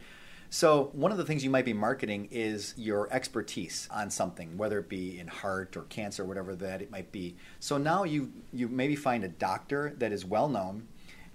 So, 0.48 0.90
one 0.92 1.10
of 1.10 1.18
the 1.18 1.24
things 1.24 1.42
you 1.42 1.50
might 1.50 1.64
be 1.64 1.72
marketing 1.72 2.28
is 2.30 2.74
your 2.76 3.12
expertise 3.12 3.88
on 3.90 4.08
something, 4.08 4.56
whether 4.56 4.78
it 4.78 4.88
be 4.88 5.18
in 5.18 5.26
heart 5.26 5.76
or 5.76 5.82
cancer, 5.82 6.22
or 6.22 6.26
whatever 6.26 6.54
that 6.54 6.80
it 6.80 6.92
might 6.92 7.10
be. 7.10 7.34
So 7.58 7.76
now 7.76 8.04
you 8.04 8.32
you 8.52 8.68
maybe 8.68 8.94
find 8.94 9.24
a 9.24 9.28
doctor 9.28 9.94
that 9.98 10.12
is 10.12 10.24
well 10.24 10.48
known 10.48 10.86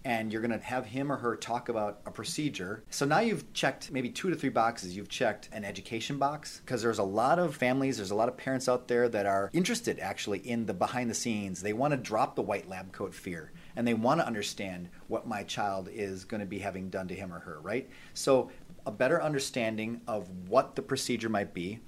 and 0.04 0.32
you're 0.32 0.42
going 0.42 0.58
to 0.58 0.66
have 0.66 0.86
him 0.86 1.12
or 1.12 1.18
her 1.18 1.36
talk 1.36 1.70
about 1.70 2.00
a 2.06 2.12
procedure. 2.12 2.84
So 2.90 3.06
now 3.06 3.20
you've 3.20 3.52
checked 3.54 3.92
maybe 3.92 4.10
two 4.10 4.30
to 4.30 4.36
three 4.36 4.50
boxes. 4.50 4.96
You've 4.96 5.10
checked 5.10 5.50
an 5.52 5.64
education 5.64 6.18
box 6.18 6.62
because 6.66 6.82
there's 6.82 7.00
a 7.00 7.04
lot 7.04 7.40
of 7.40 7.56
families, 7.56 7.98
there's 7.98 8.12
a 8.12 8.16
lot 8.16 8.30
of 8.30 8.38
parents 8.38 8.68
out 8.68 8.88
there 8.88 9.08
that 9.10 9.26
are 9.26 9.50
interested 9.54 10.00
actually 10.00 10.40
in 10.40 10.66
the 10.66 10.74
behind 10.74 11.10
the 11.10 11.16
scenes. 11.16 11.62
They 11.62 11.74
want 11.74 11.92
to 11.92 11.98
drop 11.98 12.36
the 12.36 12.42
white 12.42 12.68
lab 12.68 12.92
coat 12.92 13.14
fear 13.14 13.52
and 13.76 13.88
they 13.88 13.94
want 13.94 14.20
to 14.20 14.28
understand 14.28 14.90
what 15.08 15.28
my 15.28 15.44
child 15.44 15.90
is 15.92 16.26
going 16.26 16.42
to 16.42 16.48
be 16.48 16.60
having 16.60 16.90
done 16.90 17.08
to 17.08 17.16
him 17.16 17.34
or 17.34 17.40
her, 17.40 17.60
right? 17.62 17.90
So 18.14 18.50
a 18.86 18.92
better 18.92 19.22
understanding 19.22 20.02
of 20.08 20.28
what 20.48 20.76
the 20.76 20.82
procedure 20.82 21.30
might 21.30 21.54
be 21.54 21.80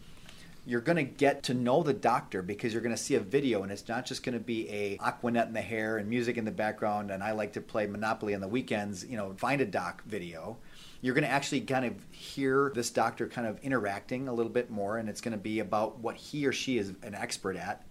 you're 0.65 0.81
going 0.81 0.95
to 0.95 1.03
get 1.03 1.43
to 1.43 1.53
know 1.53 1.83
the 1.83 1.93
doctor 1.93 2.41
because 2.41 2.71
you're 2.71 2.81
going 2.81 2.95
to 2.95 3.01
see 3.01 3.15
a 3.15 3.19
video 3.19 3.63
and 3.63 3.71
it's 3.71 3.87
not 3.87 4.05
just 4.05 4.23
going 4.23 4.37
to 4.37 4.43
be 4.43 4.69
a 4.69 4.97
Aqua 4.99 5.31
Net 5.31 5.47
in 5.47 5.53
the 5.53 5.61
hair 5.61 5.97
and 5.97 6.09
music 6.09 6.37
in 6.37 6.45
the 6.45 6.51
background 6.51 7.11
and 7.11 7.21
I 7.21 7.31
like 7.33 7.53
to 7.53 7.61
play 7.61 7.85
Monopoly 7.85 8.33
on 8.33 8.41
the 8.41 8.47
weekends, 8.47 9.05
you 9.05 9.17
know, 9.17 9.33
find 9.37 9.59
a 9.61 9.65
doc 9.65 10.03
video. 10.05 10.57
You're 11.01 11.15
going 11.15 11.25
to 11.25 11.29
actually 11.29 11.61
kind 11.61 11.85
of 11.85 11.95
hear 12.11 12.71
this 12.73 12.91
doctor 12.91 13.27
kind 13.27 13.45
of 13.45 13.59
interacting 13.59 14.29
a 14.29 14.33
little 14.33 14.51
bit 14.51 14.69
more 14.69 14.97
and 14.97 15.09
it's 15.09 15.19
going 15.19 15.33
to 15.33 15.37
be 15.37 15.59
about 15.59 15.99
what 15.99 16.15
he 16.15 16.45
or 16.47 16.53
she 16.53 16.77
is 16.77 16.93
an 17.03 17.13
expert 17.13 17.57
at. 17.57 17.85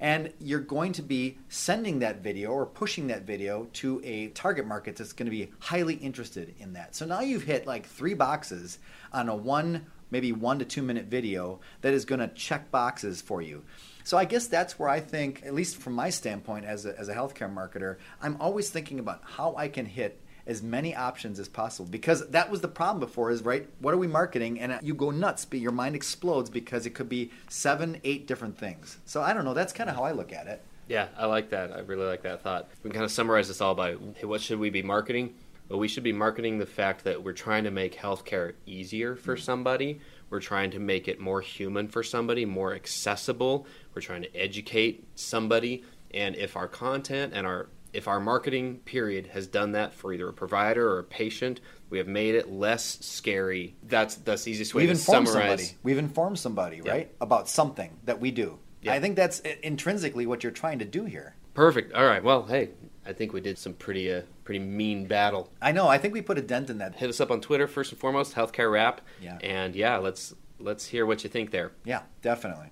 And 0.00 0.32
you're 0.40 0.60
going 0.60 0.92
to 0.92 1.02
be 1.02 1.38
sending 1.48 2.00
that 2.00 2.22
video 2.22 2.50
or 2.50 2.66
pushing 2.66 3.08
that 3.08 3.22
video 3.22 3.68
to 3.74 4.00
a 4.04 4.28
target 4.28 4.64
market 4.64 4.94
that's 4.96 5.12
going 5.12 5.26
to 5.26 5.30
be 5.30 5.50
highly 5.58 5.94
interested 5.94 6.54
in 6.58 6.74
that. 6.74 6.94
So 6.94 7.04
now 7.04 7.20
you've 7.20 7.42
hit 7.42 7.66
like 7.66 7.86
three 7.86 8.14
boxes 8.14 8.78
on 9.12 9.28
a 9.28 9.34
one 9.34 9.86
maybe 10.10 10.32
one 10.32 10.58
to 10.58 10.64
two 10.64 10.82
minute 10.82 11.06
video 11.06 11.60
that 11.82 11.94
is 11.94 12.04
going 12.04 12.20
to 12.20 12.28
check 12.28 12.70
boxes 12.70 13.20
for 13.20 13.42
you. 13.42 13.64
So 14.04 14.16
I 14.16 14.24
guess 14.24 14.46
that's 14.46 14.78
where 14.78 14.88
I 14.88 15.00
think, 15.00 15.42
at 15.44 15.54
least 15.54 15.76
from 15.76 15.92
my 15.92 16.10
standpoint 16.10 16.64
as 16.64 16.86
a, 16.86 16.98
as 16.98 17.08
a 17.08 17.14
healthcare 17.14 17.52
marketer, 17.52 17.96
I'm 18.22 18.36
always 18.40 18.70
thinking 18.70 18.98
about 18.98 19.20
how 19.22 19.54
I 19.56 19.68
can 19.68 19.84
hit 19.84 20.20
as 20.48 20.62
many 20.62 20.96
options 20.96 21.38
as 21.38 21.46
possible. 21.46 21.88
Because 21.90 22.26
that 22.28 22.50
was 22.50 22.62
the 22.62 22.68
problem 22.68 22.98
before 22.98 23.30
is 23.30 23.42
right 23.42 23.68
what 23.80 23.94
are 23.94 23.98
we 23.98 24.08
marketing? 24.08 24.58
And 24.58 24.72
uh, 24.72 24.78
you 24.82 24.94
go 24.94 25.10
nuts 25.10 25.44
but 25.44 25.60
your 25.60 25.72
mind 25.72 25.94
explodes 25.94 26.50
because 26.50 26.86
it 26.86 26.94
could 26.94 27.08
be 27.08 27.30
seven 27.48 28.00
eight 28.02 28.26
different 28.26 28.58
things. 28.58 28.98
So 29.04 29.22
i 29.22 29.32
don't 29.32 29.44
know 29.44 29.54
that's 29.54 29.72
kind 29.72 29.90
of 29.90 29.94
how 29.94 30.02
i 30.02 30.12
look 30.12 30.32
at 30.32 30.46
it. 30.46 30.64
Yeah 30.88 31.08
i 31.16 31.26
like 31.26 31.50
that. 31.50 31.72
I 31.72 31.80
really 31.80 32.06
like 32.06 32.22
that 32.22 32.42
thought. 32.42 32.68
We 32.82 32.88
can 32.88 32.94
kind 32.94 33.04
of 33.04 33.12
summarize 33.12 33.46
this 33.48 33.60
all 33.60 33.74
by 33.74 33.96
hey, 34.16 34.26
what 34.26 34.40
should 34.40 34.58
we 34.58 34.70
be 34.70 34.82
marketing 34.82 35.34
but 35.68 35.78
we 35.78 35.88
should 35.88 36.02
be 36.02 36.12
marketing 36.12 36.58
the 36.58 36.66
fact 36.66 37.04
that 37.04 37.22
we're 37.22 37.32
trying 37.32 37.64
to 37.64 37.70
make 37.70 37.96
healthcare 37.96 38.54
easier 38.66 39.16
for 39.16 39.34
mm-hmm. 39.34 39.42
somebody. 39.42 40.00
We're 40.30 40.40
trying 40.40 40.70
to 40.72 40.78
make 40.78 41.08
it 41.08 41.20
more 41.20 41.40
human 41.40 41.88
for 41.88 42.02
somebody, 42.02 42.44
more 42.44 42.74
accessible. 42.74 43.66
We're 43.94 44.02
trying 44.02 44.22
to 44.22 44.36
educate 44.36 45.06
somebody. 45.14 45.84
And 46.12 46.36
if 46.36 46.56
our 46.56 46.68
content 46.68 47.32
and 47.34 47.46
our 47.46 47.68
if 47.92 48.06
our 48.06 48.20
marketing 48.20 48.78
period 48.84 49.28
has 49.28 49.46
done 49.46 49.72
that 49.72 49.94
for 49.94 50.12
either 50.12 50.28
a 50.28 50.32
provider 50.32 50.90
or 50.90 50.98
a 50.98 51.04
patient, 51.04 51.60
we 51.88 51.98
have 51.98 52.06
made 52.06 52.34
it 52.34 52.50
less 52.50 52.98
scary. 53.00 53.76
That's 53.82 54.16
that's 54.16 54.44
the 54.44 54.50
easiest 54.50 54.74
way 54.74 54.82
We've 54.82 54.88
to 54.88 54.98
informed 54.98 55.28
summarize. 55.28 55.60
Somebody. 55.60 55.78
We've 55.82 55.98
informed 55.98 56.38
somebody, 56.38 56.82
yeah. 56.84 56.90
right, 56.90 57.14
about 57.20 57.48
something 57.48 57.98
that 58.04 58.20
we 58.20 58.30
do. 58.30 58.58
Yeah. 58.82 58.92
I 58.92 59.00
think 59.00 59.16
that's 59.16 59.40
intrinsically 59.40 60.26
what 60.26 60.42
you're 60.42 60.52
trying 60.52 60.78
to 60.80 60.84
do 60.84 61.04
here. 61.04 61.34
Perfect. 61.54 61.94
All 61.94 62.06
right. 62.06 62.22
Well, 62.22 62.44
hey, 62.44 62.70
I 63.08 63.14
think 63.14 63.32
we 63.32 63.40
did 63.40 63.56
some 63.56 63.72
pretty 63.72 64.12
uh, 64.12 64.22
pretty 64.44 64.60
mean 64.60 65.06
battle. 65.06 65.50
I 65.62 65.72
know. 65.72 65.88
I 65.88 65.96
think 65.96 66.12
we 66.12 66.20
put 66.20 66.36
a 66.36 66.42
dent 66.42 66.68
in 66.68 66.78
that. 66.78 66.94
Hit 66.94 67.08
us 67.08 67.20
up 67.20 67.30
on 67.30 67.40
Twitter 67.40 67.66
first 67.66 67.90
and 67.90 67.98
foremost, 67.98 68.34
Healthcare 68.34 68.70
Rap. 68.70 69.00
Yeah. 69.20 69.38
And 69.42 69.74
yeah, 69.74 69.96
let's 69.96 70.34
let's 70.60 70.86
hear 70.86 71.06
what 71.06 71.24
you 71.24 71.30
think 71.30 71.50
there. 71.50 71.72
Yeah, 71.84 72.02
definitely. 72.20 72.68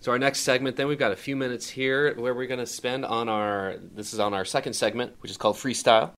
So 0.00 0.12
our 0.12 0.18
next 0.18 0.40
segment, 0.40 0.76
then 0.76 0.86
we've 0.86 0.98
got 0.98 1.10
a 1.10 1.16
few 1.16 1.34
minutes 1.34 1.68
here 1.70 2.14
where 2.14 2.34
we're 2.34 2.46
going 2.46 2.60
to 2.60 2.66
spend 2.66 3.04
on 3.04 3.28
our. 3.28 3.76
This 3.80 4.12
is 4.12 4.20
on 4.20 4.34
our 4.34 4.44
second 4.44 4.74
segment, 4.74 5.14
which 5.20 5.30
is 5.30 5.38
called 5.38 5.56
freestyle. 5.56 6.10
Freestyle 6.10 6.17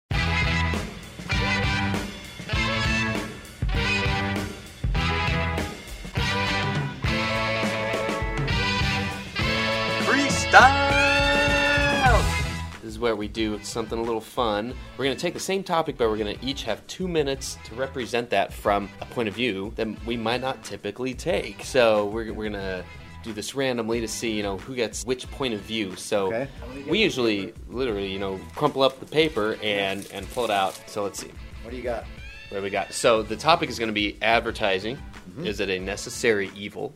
we 13.21 13.29
do 13.29 13.63
something 13.63 13.99
a 13.99 14.03
little 14.03 14.21
fun. 14.21 14.75
We're 14.97 15.05
going 15.05 15.17
to 15.17 15.21
take 15.21 15.35
the 15.35 15.41
same 15.41 15.63
topic, 15.63 15.99
but 15.99 16.09
we're 16.09 16.17
going 16.17 16.37
to 16.37 16.45
each 16.45 16.65
have 16.65 16.85
two 16.87 17.07
minutes 17.07 17.59
to 17.65 17.75
represent 17.75 18.31
that 18.31 18.51
from 18.53 18.89
a 19.03 19.05
point 19.05 19.29
of 19.29 19.35
view 19.35 19.73
that 19.77 19.87
we 20.07 20.17
might 20.17 20.41
not 20.41 20.65
typically 20.65 21.13
take. 21.13 21.63
So 21.63 22.07
we're, 22.07 22.33
we're 22.33 22.49
going 22.49 22.55
to 22.55 22.83
do 23.23 23.35
this 23.35 23.55
randomly 23.55 24.01
to 24.01 24.09
see, 24.09 24.33
you 24.33 24.43
know, 24.43 24.57
who 24.57 24.75
gets 24.75 25.05
which 25.05 25.31
point 25.31 25.53
of 25.53 25.61
view. 25.61 25.95
So 25.97 26.29
okay. 26.29 26.49
we 26.89 27.03
usually, 27.03 27.53
literally, 27.69 28.11
you 28.11 28.19
know, 28.19 28.41
crumple 28.57 28.83
up 28.83 28.99
the 28.99 29.07
paper 29.07 29.59
and 29.63 30.09
and 30.13 30.29
pull 30.31 30.47
it 30.47 30.51
out. 30.51 30.81
So 30.87 31.03
let's 31.03 31.21
see. 31.21 31.31
What 31.63 31.73
do 31.73 31.77
you 31.77 31.83
got? 31.83 32.05
What 32.49 32.59
do 32.59 32.63
we 32.63 32.71
got? 32.71 32.95
So 32.95 33.23
the 33.23 33.37
topic 33.37 33.69
is 33.69 33.79
going 33.79 33.91
to 33.91 33.95
be 33.95 34.17
advertising. 34.23 34.97
Mm-hmm. 34.97 35.47
Is 35.47 35.61
it 35.61 35.69
a 35.69 35.79
necessary 35.79 36.51
evil? 36.57 36.95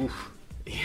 Oof. 0.00 0.30
Yeah. 0.66 0.74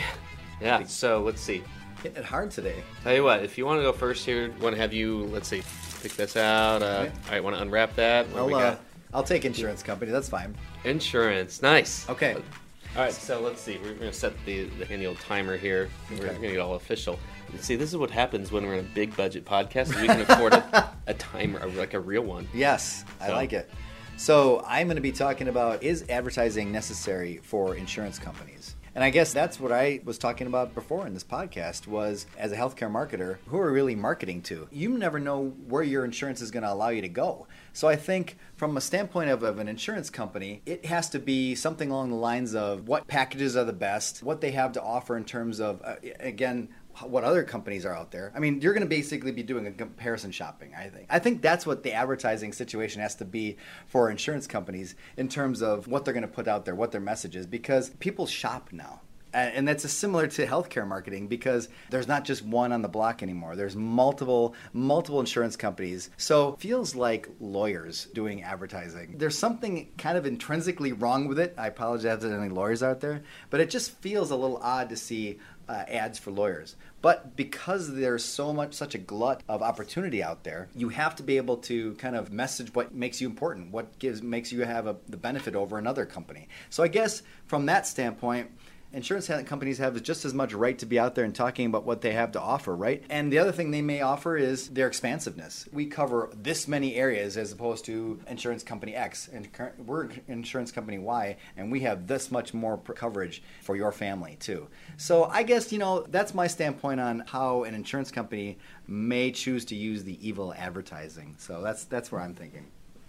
Yeah. 0.58 0.84
So 0.84 1.20
let's 1.20 1.42
see. 1.42 1.62
Hitting 2.06 2.22
it 2.22 2.24
hard 2.24 2.52
today. 2.52 2.84
Tell 3.02 3.12
you 3.12 3.24
what, 3.24 3.42
if 3.42 3.58
you 3.58 3.66
want 3.66 3.80
to 3.80 3.82
go 3.82 3.92
first 3.92 4.24
here, 4.24 4.52
want 4.60 4.76
to 4.76 4.80
have 4.80 4.92
you, 4.92 5.24
let's 5.24 5.48
see, 5.48 5.60
pick 6.02 6.12
this 6.12 6.36
out. 6.36 6.80
Uh, 6.80 6.84
okay. 6.84 7.08
All 7.08 7.32
right, 7.32 7.42
want 7.42 7.56
to 7.56 7.62
unwrap 7.62 7.96
that? 7.96 8.28
What 8.28 8.42
I'll, 8.42 8.54
uh, 8.54 8.76
I'll 9.12 9.24
take 9.24 9.44
insurance 9.44 9.82
company. 9.82 10.12
That's 10.12 10.28
fine. 10.28 10.54
Insurance, 10.84 11.62
nice. 11.62 12.08
Okay. 12.08 12.34
All 12.34 13.02
right, 13.02 13.12
so 13.12 13.40
let's 13.40 13.60
see. 13.60 13.78
We're 13.78 13.94
going 13.94 14.12
to 14.12 14.12
set 14.12 14.34
the, 14.46 14.66
the 14.78 14.86
handy 14.86 15.08
old 15.08 15.18
timer 15.18 15.56
here. 15.56 15.90
We're 16.08 16.28
going 16.28 16.40
to 16.42 16.48
get 16.48 16.60
all 16.60 16.76
official. 16.76 17.18
See, 17.58 17.74
this 17.74 17.90
is 17.90 17.96
what 17.96 18.12
happens 18.12 18.52
when 18.52 18.64
we're 18.64 18.74
in 18.74 18.84
a 18.84 18.88
big 18.94 19.16
budget 19.16 19.44
podcast. 19.44 20.00
We 20.00 20.06
can 20.06 20.20
afford 20.20 20.52
a, 20.52 20.92
a 21.08 21.14
timer, 21.14 21.66
like 21.70 21.94
a 21.94 22.00
real 22.00 22.22
one. 22.22 22.46
Yes, 22.54 23.04
I 23.20 23.30
like 23.30 23.52
it. 23.52 23.68
So 24.16 24.64
I'm 24.64 24.86
going 24.86 24.94
to 24.94 25.02
be 25.02 25.10
talking 25.10 25.48
about 25.48 25.82
is 25.82 26.04
advertising 26.08 26.70
necessary 26.70 27.38
for 27.42 27.74
insurance 27.74 28.16
companies? 28.20 28.75
And 28.96 29.04
I 29.04 29.10
guess 29.10 29.34
that's 29.34 29.60
what 29.60 29.72
I 29.72 30.00
was 30.04 30.16
talking 30.16 30.46
about 30.46 30.74
before 30.74 31.06
in 31.06 31.12
this 31.12 31.22
podcast 31.22 31.86
was 31.86 32.24
as 32.38 32.50
a 32.50 32.56
healthcare 32.56 32.90
marketer, 32.90 33.36
who 33.48 33.58
are 33.58 33.66
we 33.66 33.74
really 33.74 33.94
marketing 33.94 34.40
to? 34.44 34.68
You 34.72 34.96
never 34.96 35.20
know 35.20 35.52
where 35.68 35.82
your 35.82 36.02
insurance 36.02 36.40
is 36.40 36.50
going 36.50 36.62
to 36.62 36.72
allow 36.72 36.88
you 36.88 37.02
to 37.02 37.08
go. 37.08 37.46
So 37.74 37.88
I 37.88 37.96
think 37.96 38.38
from 38.54 38.74
a 38.78 38.80
standpoint 38.80 39.28
of, 39.28 39.42
of 39.42 39.58
an 39.58 39.68
insurance 39.68 40.08
company, 40.08 40.62
it 40.64 40.86
has 40.86 41.10
to 41.10 41.18
be 41.18 41.54
something 41.54 41.90
along 41.90 42.08
the 42.08 42.16
lines 42.16 42.54
of 42.54 42.88
what 42.88 43.06
packages 43.06 43.54
are 43.54 43.64
the 43.64 43.74
best, 43.74 44.22
what 44.22 44.40
they 44.40 44.52
have 44.52 44.72
to 44.72 44.82
offer 44.82 45.14
in 45.14 45.24
terms 45.24 45.60
of, 45.60 45.82
uh, 45.84 45.96
again, 46.18 46.70
what 47.02 47.24
other 47.24 47.42
companies 47.42 47.84
are 47.84 47.94
out 47.94 48.10
there. 48.10 48.32
I 48.34 48.38
mean, 48.38 48.60
you're 48.60 48.72
going 48.72 48.82
to 48.82 48.88
basically 48.88 49.32
be 49.32 49.42
doing 49.42 49.66
a 49.66 49.72
comparison 49.72 50.30
shopping, 50.30 50.74
I 50.74 50.88
think. 50.88 51.06
I 51.10 51.18
think 51.18 51.42
that's 51.42 51.66
what 51.66 51.82
the 51.82 51.92
advertising 51.92 52.52
situation 52.52 53.02
has 53.02 53.14
to 53.16 53.24
be 53.24 53.56
for 53.86 54.10
insurance 54.10 54.46
companies 54.46 54.94
in 55.16 55.28
terms 55.28 55.62
of 55.62 55.88
what 55.88 56.04
they're 56.04 56.14
going 56.14 56.22
to 56.22 56.28
put 56.28 56.48
out 56.48 56.64
there, 56.64 56.74
what 56.74 56.92
their 56.92 57.00
message 57.00 57.36
is, 57.36 57.46
because 57.46 57.90
people 57.90 58.26
shop 58.26 58.70
now. 58.72 59.00
And 59.32 59.68
that's 59.68 59.90
similar 59.92 60.28
to 60.28 60.46
healthcare 60.46 60.86
marketing 60.86 61.28
because 61.28 61.68
there's 61.90 62.08
not 62.08 62.24
just 62.24 62.42
one 62.42 62.72
on 62.72 62.80
the 62.80 62.88
block 62.88 63.22
anymore. 63.22 63.54
There's 63.54 63.76
multiple 63.76 64.54
multiple 64.72 65.20
insurance 65.20 65.56
companies. 65.56 66.08
So 66.16 66.56
feels 66.58 66.94
like 66.94 67.28
lawyers 67.38 68.06
doing 68.14 68.42
advertising. 68.42 69.16
There's 69.18 69.36
something 69.36 69.92
kind 69.98 70.16
of 70.16 70.24
intrinsically 70.24 70.92
wrong 70.92 71.28
with 71.28 71.38
it. 71.38 71.52
I 71.58 71.66
apologize 71.66 72.20
to 72.20 72.32
any 72.32 72.48
lawyers 72.48 72.82
out 72.82 73.00
there, 73.00 73.24
but 73.50 73.60
it 73.60 73.68
just 73.68 73.90
feels 74.00 74.30
a 74.30 74.36
little 74.36 74.56
odd 74.62 74.88
to 74.88 74.96
see 74.96 75.38
uh, 75.68 75.84
ads 75.88 76.18
for 76.18 76.30
lawyers. 76.30 76.76
But 77.02 77.36
because 77.36 77.94
there's 77.94 78.24
so 78.24 78.52
much, 78.52 78.74
such 78.74 78.94
a 78.94 78.98
glut 78.98 79.42
of 79.48 79.62
opportunity 79.62 80.22
out 80.22 80.44
there, 80.44 80.68
you 80.74 80.88
have 80.88 81.14
to 81.16 81.22
be 81.22 81.36
able 81.36 81.58
to 81.58 81.94
kind 81.94 82.16
of 82.16 82.32
message 82.32 82.74
what 82.74 82.94
makes 82.94 83.20
you 83.20 83.28
important, 83.28 83.72
what 83.72 83.98
gives 83.98 84.22
makes 84.22 84.52
you 84.52 84.64
have 84.64 84.86
a, 84.86 84.96
the 85.08 85.16
benefit 85.16 85.54
over 85.54 85.78
another 85.78 86.06
company. 86.06 86.48
So 86.70 86.82
I 86.82 86.88
guess 86.88 87.22
from 87.46 87.66
that 87.66 87.86
standpoint, 87.86 88.50
insurance 88.92 89.28
companies 89.46 89.78
have 89.78 90.02
just 90.02 90.24
as 90.24 90.34
much 90.34 90.52
right 90.52 90.78
to 90.78 90.86
be 90.86 90.98
out 90.98 91.14
there 91.14 91.24
and 91.24 91.34
talking 91.34 91.66
about 91.66 91.84
what 91.84 92.00
they 92.00 92.12
have 92.12 92.32
to 92.32 92.40
offer, 92.40 92.74
right? 92.74 93.02
And 93.10 93.32
the 93.32 93.38
other 93.38 93.52
thing 93.52 93.70
they 93.70 93.82
may 93.82 94.00
offer 94.00 94.36
is 94.36 94.68
their 94.68 94.86
expansiveness. 94.86 95.68
We 95.72 95.86
cover 95.86 96.30
this 96.34 96.66
many 96.66 96.94
areas 96.94 97.36
as 97.36 97.52
opposed 97.52 97.84
to 97.86 98.20
insurance 98.28 98.62
company 98.62 98.94
X, 98.94 99.28
and 99.28 99.48
we're 99.84 100.08
insurance 100.28 100.72
company 100.72 100.98
Y, 100.98 101.36
and 101.56 101.70
we 101.70 101.80
have 101.80 102.06
this 102.06 102.30
much 102.30 102.54
more 102.54 102.78
coverage 102.78 103.42
for 103.62 103.76
your 103.76 103.92
family 103.92 104.36
too. 104.40 104.68
So 104.96 105.24
I 105.24 105.42
guess 105.42 105.72
you 105.72 105.78
know 105.78 106.06
that's 106.08 106.34
my 106.34 106.46
standpoint 106.46 107.00
on 107.00 107.24
how 107.26 107.64
an 107.64 107.74
insurance 107.74 108.10
company 108.10 108.58
may 108.86 109.30
choose 109.30 109.64
to 109.66 109.74
use 109.74 110.04
the 110.04 110.26
evil 110.26 110.54
advertising. 110.56 111.34
So 111.38 111.60
that's 111.62 111.84
that's 111.84 112.10
where 112.12 112.20
I'm 112.20 112.34
thinking. 112.34 112.66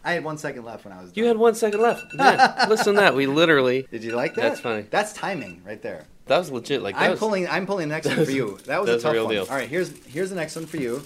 I 0.08 0.14
had 0.14 0.24
one 0.24 0.38
second 0.38 0.64
left 0.64 0.86
when 0.86 0.94
I 0.94 1.02
was. 1.02 1.12
You 1.16 1.26
had 1.26 1.36
one 1.36 1.54
second 1.54 1.82
left. 1.82 2.14
Listen 2.70 2.94
to 2.94 3.02
that. 3.02 3.14
We 3.14 3.28
literally. 3.28 3.86
Did 3.92 4.06
you 4.06 4.16
like 4.16 4.36
that? 4.36 4.42
That's 4.42 4.62
funny. 4.62 4.84
That's 4.90 5.12
timing 5.12 5.62
right 5.66 5.82
there. 5.82 6.06
That 6.28 6.38
was 6.38 6.50
legit. 6.50 6.82
Like 6.82 6.96
I'm 6.96 7.12
was, 7.12 7.20
pulling. 7.20 7.46
I'm 7.46 7.66
pulling 7.66 7.90
the 7.90 7.96
next 7.96 8.08
one 8.08 8.24
for 8.24 8.32
you. 8.40 8.58
That 8.68 8.80
was, 8.80 8.88
that 8.88 9.00
a 9.00 9.02
tough 9.02 9.12
a 9.12 9.14
real 9.16 9.26
one. 9.26 9.34
deal. 9.34 9.44
All 9.44 9.56
right, 9.58 9.68
here's 9.68 9.92
here's 10.06 10.30
the 10.30 10.38
next 10.38 10.56
one 10.56 10.66
for 10.66 10.78
you. 10.78 11.04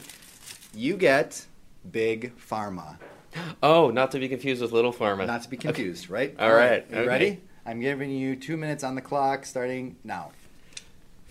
You 0.76 0.98
get 0.98 1.48
big 1.92 2.38
pharma. 2.38 2.98
Oh, 3.64 3.90
not 3.90 4.12
to 4.12 4.20
be 4.20 4.28
confused 4.28 4.62
with 4.62 4.72
little 4.74 4.94
pharma. 4.94 5.26
Not 5.26 5.44
to 5.44 5.50
be 5.50 5.56
confused, 5.56 6.06
okay. 6.06 6.14
right? 6.14 6.36
All 6.38 6.54
right. 6.54 6.86
You 6.92 6.98
okay. 6.98 7.08
ready? 7.08 7.42
I'm 7.66 7.80
giving 7.80 8.12
you 8.12 8.36
two 8.36 8.58
minutes 8.58 8.84
on 8.84 8.94
the 8.94 9.02
clock, 9.02 9.46
starting 9.46 9.96
now. 10.04 10.32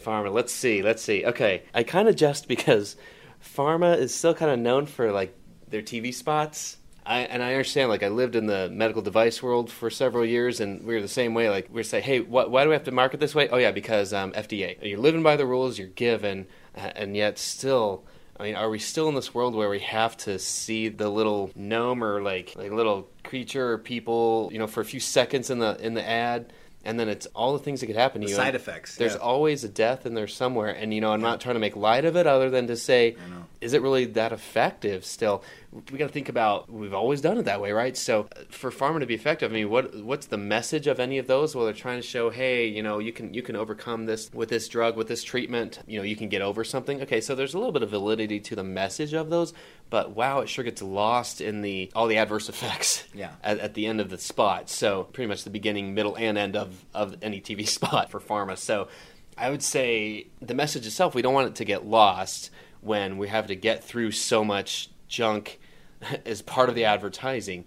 Pharma. 0.02 0.32
Let's 0.32 0.52
see. 0.52 0.80
Let's 0.82 1.02
see. 1.02 1.24
Okay, 1.26 1.62
I 1.72 1.82
kind 1.84 2.08
of 2.08 2.16
jest 2.16 2.48
because 2.48 2.96
pharma 3.44 3.96
is 3.96 4.12
still 4.12 4.34
kind 4.34 4.50
of 4.50 4.58
known 4.58 4.86
for 4.86 5.12
like 5.12 5.36
their 5.68 5.82
TV 5.82 6.12
spots 6.12 6.78
I, 7.04 7.20
and 7.20 7.42
I 7.42 7.52
understand, 7.52 7.88
like, 7.88 8.02
I 8.02 8.08
lived 8.08 8.36
in 8.36 8.46
the 8.46 8.68
medical 8.70 9.02
device 9.02 9.42
world 9.42 9.70
for 9.70 9.90
several 9.90 10.24
years, 10.24 10.60
and 10.60 10.84
we 10.84 10.94
were 10.94 11.00
the 11.00 11.08
same 11.08 11.34
way. 11.34 11.48
Like, 11.48 11.68
we 11.72 11.82
say, 11.82 12.00
hey, 12.00 12.20
what, 12.20 12.50
why 12.50 12.62
do 12.62 12.70
we 12.70 12.74
have 12.74 12.84
to 12.84 12.92
market 12.92 13.20
this 13.20 13.34
way? 13.34 13.48
Oh, 13.48 13.56
yeah, 13.56 13.70
because 13.70 14.12
um, 14.12 14.32
FDA. 14.32 14.76
You're 14.82 14.98
living 14.98 15.22
by 15.22 15.36
the 15.36 15.46
rules 15.46 15.78
you're 15.78 15.88
given, 15.88 16.46
and 16.74 17.16
yet 17.16 17.38
still, 17.38 18.04
I 18.38 18.44
mean, 18.44 18.54
are 18.54 18.68
we 18.68 18.78
still 18.78 19.08
in 19.08 19.14
this 19.14 19.34
world 19.34 19.54
where 19.54 19.70
we 19.70 19.80
have 19.80 20.16
to 20.18 20.38
see 20.38 20.88
the 20.88 21.08
little 21.08 21.50
gnome 21.54 22.04
or 22.04 22.22
like, 22.22 22.54
like 22.56 22.70
little 22.70 23.08
creature 23.24 23.72
or 23.72 23.78
people, 23.78 24.50
you 24.52 24.58
know, 24.58 24.66
for 24.66 24.80
a 24.80 24.84
few 24.84 25.00
seconds 25.00 25.50
in 25.50 25.58
the 25.58 25.76
in 25.84 25.94
the 25.94 26.06
ad? 26.06 26.52
and 26.84 26.98
then 26.98 27.08
it's 27.08 27.26
all 27.26 27.52
the 27.52 27.58
things 27.58 27.80
that 27.80 27.86
could 27.86 27.96
happen 27.96 28.22
to 28.22 28.26
the 28.26 28.30
you. 28.30 28.36
Side 28.36 28.54
effects. 28.54 28.96
There's 28.96 29.14
yeah. 29.14 29.20
always 29.20 29.64
a 29.64 29.68
death 29.68 30.06
in 30.06 30.14
there 30.14 30.26
somewhere, 30.26 30.70
and 30.70 30.94
you 30.94 31.00
know 31.00 31.12
I'm 31.12 31.20
not 31.20 31.40
trying 31.40 31.56
to 31.56 31.60
make 31.60 31.76
light 31.76 32.04
of 32.04 32.16
it, 32.16 32.26
other 32.26 32.48
than 32.50 32.68
to 32.68 32.76
say, 32.76 33.16
is 33.60 33.74
it 33.74 33.82
really 33.82 34.06
that 34.06 34.32
effective? 34.32 35.04
Still, 35.04 35.42
we 35.72 35.98
got 35.98 36.08
to 36.08 36.12
think 36.12 36.28
about. 36.28 36.70
We've 36.70 36.94
always 36.94 37.20
done 37.20 37.38
it 37.38 37.44
that 37.44 37.60
way, 37.60 37.70
right? 37.70 37.96
So 37.96 38.28
for 38.48 38.72
pharma 38.72 39.00
to 39.00 39.06
be 39.06 39.14
effective, 39.14 39.52
I 39.52 39.54
mean, 39.54 39.70
what 39.70 39.94
what's 40.02 40.26
the 40.26 40.36
message 40.36 40.88
of 40.88 40.98
any 40.98 41.18
of 41.18 41.28
those? 41.28 41.54
Well, 41.54 41.64
they're 41.64 41.74
trying 41.74 42.00
to 42.00 42.06
show, 42.06 42.30
hey, 42.30 42.66
you 42.66 42.82
know, 42.82 42.98
you 42.98 43.12
can 43.12 43.32
you 43.32 43.42
can 43.42 43.54
overcome 43.54 44.06
this 44.06 44.32
with 44.32 44.48
this 44.48 44.68
drug, 44.68 44.96
with 44.96 45.06
this 45.06 45.22
treatment. 45.22 45.78
You 45.86 45.98
know, 45.98 46.04
you 46.04 46.16
can 46.16 46.28
get 46.28 46.42
over 46.42 46.64
something. 46.64 47.00
Okay, 47.02 47.20
so 47.20 47.36
there's 47.36 47.54
a 47.54 47.58
little 47.58 47.72
bit 47.72 47.84
of 47.84 47.90
validity 47.90 48.40
to 48.40 48.56
the 48.56 48.64
message 48.64 49.12
of 49.12 49.30
those, 49.30 49.52
but 49.90 50.10
wow, 50.10 50.40
it 50.40 50.48
sure 50.48 50.64
gets 50.64 50.82
lost 50.82 51.40
in 51.40 51.60
the 51.60 51.92
all 51.94 52.08
the 52.08 52.16
adverse 52.16 52.48
effects. 52.48 53.04
Yeah. 53.14 53.32
At, 53.42 53.58
at 53.58 53.74
the 53.74 53.86
end 53.86 54.00
of 54.00 54.08
the 54.08 54.18
spot. 54.18 54.70
So 54.70 55.04
pretty 55.04 55.26
much 55.28 55.44
the 55.44 55.50
beginning, 55.50 55.94
middle, 55.94 56.16
and 56.16 56.38
end 56.38 56.56
of 56.56 56.84
of 56.94 57.16
any 57.22 57.40
TV 57.40 57.66
spot 57.68 58.10
for 58.10 58.20
pharma. 58.20 58.56
So 58.56 58.88
I 59.36 59.50
would 59.50 59.62
say 59.62 60.28
the 60.40 60.54
message 60.54 60.86
itself, 60.86 61.14
we 61.14 61.22
don't 61.22 61.34
want 61.34 61.48
it 61.48 61.54
to 61.56 61.64
get 61.64 61.84
lost 61.84 62.50
when 62.80 63.18
we 63.18 63.28
have 63.28 63.48
to 63.48 63.56
get 63.56 63.84
through 63.84 64.12
so 64.12 64.44
much 64.44 64.90
junk 65.10 65.60
as 66.24 66.40
part 66.40 66.70
of 66.70 66.74
the 66.74 66.84
advertising. 66.84 67.66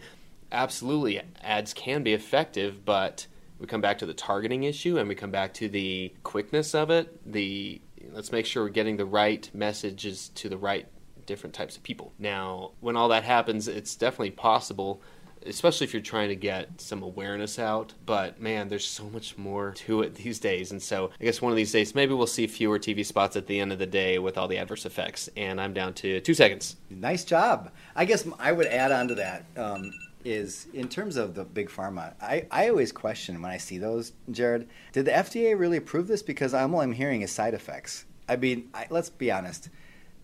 Absolutely, 0.52 1.22
ads 1.42 1.74
can 1.74 2.02
be 2.02 2.14
effective, 2.14 2.84
but 2.86 3.28
we 3.60 3.68
come 3.68 3.82
back 3.82 4.00
to 4.00 4.06
the 4.06 4.14
targeting 4.14 4.64
issue 4.64 4.98
and 4.98 5.08
we 5.08 5.16
come 5.16 5.32
back 5.32 5.54
to 5.56 5.70
the 5.70 6.14
quickness 6.24 6.74
of 6.74 6.90
it. 6.90 7.32
The 7.32 7.82
let's 8.12 8.32
make 8.32 8.46
sure 8.46 8.64
we're 8.64 8.70
getting 8.70 8.98
the 8.98 9.06
right 9.06 9.50
messages 9.54 10.30
to 10.36 10.50
the 10.50 10.58
right 10.58 10.88
different 11.26 11.56
types 11.56 11.78
of 11.78 11.84
people. 11.84 12.14
Now, 12.20 12.72
when 12.82 12.96
all 12.96 13.08
that 13.10 13.24
happens, 13.24 13.68
it's 13.68 13.96
definitely 13.96 14.32
possible 14.32 15.02
especially 15.46 15.86
if 15.86 15.94
you're 15.94 16.02
trying 16.02 16.30
to 16.30 16.36
get 16.36 16.82
some 16.82 17.04
awareness 17.04 17.60
out. 17.60 17.94
But 18.06 18.42
man, 18.42 18.70
there's 18.70 18.86
so 18.86 19.06
much 19.10 19.38
more 19.38 19.72
to 19.72 20.02
it 20.02 20.16
these 20.16 20.40
days. 20.40 20.72
And 20.72 20.82
so 20.82 21.12
I 21.20 21.24
guess 21.24 21.42
one 21.42 21.52
of 21.52 21.56
these 21.56 21.72
days, 21.72 21.96
maybe 21.96 22.14
we'll 22.14 22.28
see 22.28 22.48
fewer 22.48 22.80
TV 22.80 23.06
spots 23.06 23.36
at 23.36 23.48
the 23.48 23.60
end 23.60 23.72
of 23.72 23.80
the 23.80 23.86
day 23.86 24.20
with 24.20 24.38
all 24.38 24.48
the 24.48 24.58
adverse 24.58 24.86
effects. 24.86 25.30
And 25.36 25.60
I'm 25.60 25.74
down 25.74 25.94
to 25.96 26.20
two 26.22 26.34
seconds. 26.34 26.76
Nice 26.90 27.24
job. 27.24 27.72
I 27.96 28.06
guess 28.06 28.28
I 28.40 28.52
would 28.52 28.68
add 28.68 28.92
on 28.92 29.08
to 29.10 29.16
that. 29.16 29.46
Um, 29.58 29.92
is 30.26 30.68
in 30.74 30.88
terms 30.88 31.18
of 31.18 31.36
the 31.36 31.44
big 31.44 31.70
pharma, 31.70 32.14
I, 32.22 32.48
I 32.50 32.70
always 32.70 32.92
question 32.92 33.42
when 33.42 33.52
I 33.52 33.58
see 33.58 33.78
those, 33.78 34.14
Jared, 34.32 34.70
did 34.94 35.06
the 35.06 35.12
FDA 35.12 35.58
really 35.58 35.78
approve 35.78 36.08
this? 36.08 36.24
Because 36.24 36.54
I'm, 36.54 36.74
all 36.74 36.82
I'm 36.82 36.94
hearing 36.94 37.22
is 37.22 37.32
side 37.32 37.54
effects. 37.54 38.06
I 38.28 38.38
mean, 38.38 38.70
I, 38.74 38.88
let's 38.90 39.10
be 39.10 39.32
honest, 39.32 39.70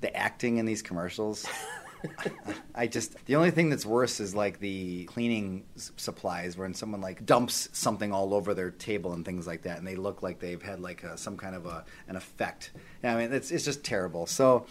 the 0.02 0.16
acting 0.16 0.58
in 0.58 0.66
these 0.66 0.82
commercials 0.82 1.46
I 2.76 2.88
just 2.88 3.16
the 3.26 3.36
only 3.36 3.52
thing 3.52 3.70
that's 3.70 3.86
worse 3.86 4.20
is 4.20 4.36
like 4.36 4.60
the 4.60 5.06
cleaning 5.06 5.66
supplies 5.76 6.58
when 6.58 6.74
someone 6.74 7.02
like 7.02 7.26
dumps 7.26 7.70
something 7.74 8.14
all 8.14 8.34
over 8.34 8.54
their 8.54 8.72
table 8.72 9.14
and 9.14 9.26
things 9.26 9.48
like 9.48 9.64
that, 9.64 9.78
and 9.78 9.88
they 9.88 9.96
look 9.96 10.24
like 10.24 10.40
they've 10.40 10.62
had 10.62 10.80
like 10.80 11.04
a, 11.04 11.18
some 11.18 11.38
kind 11.38 11.56
of 11.56 11.66
a 11.66 11.86
an 12.08 12.16
effect. 12.16 12.72
I 13.04 13.16
mean, 13.16 13.34
it's 13.34 13.52
it's 13.52 13.66
just 13.66 13.84
terrible. 13.84 14.26
So. 14.26 14.66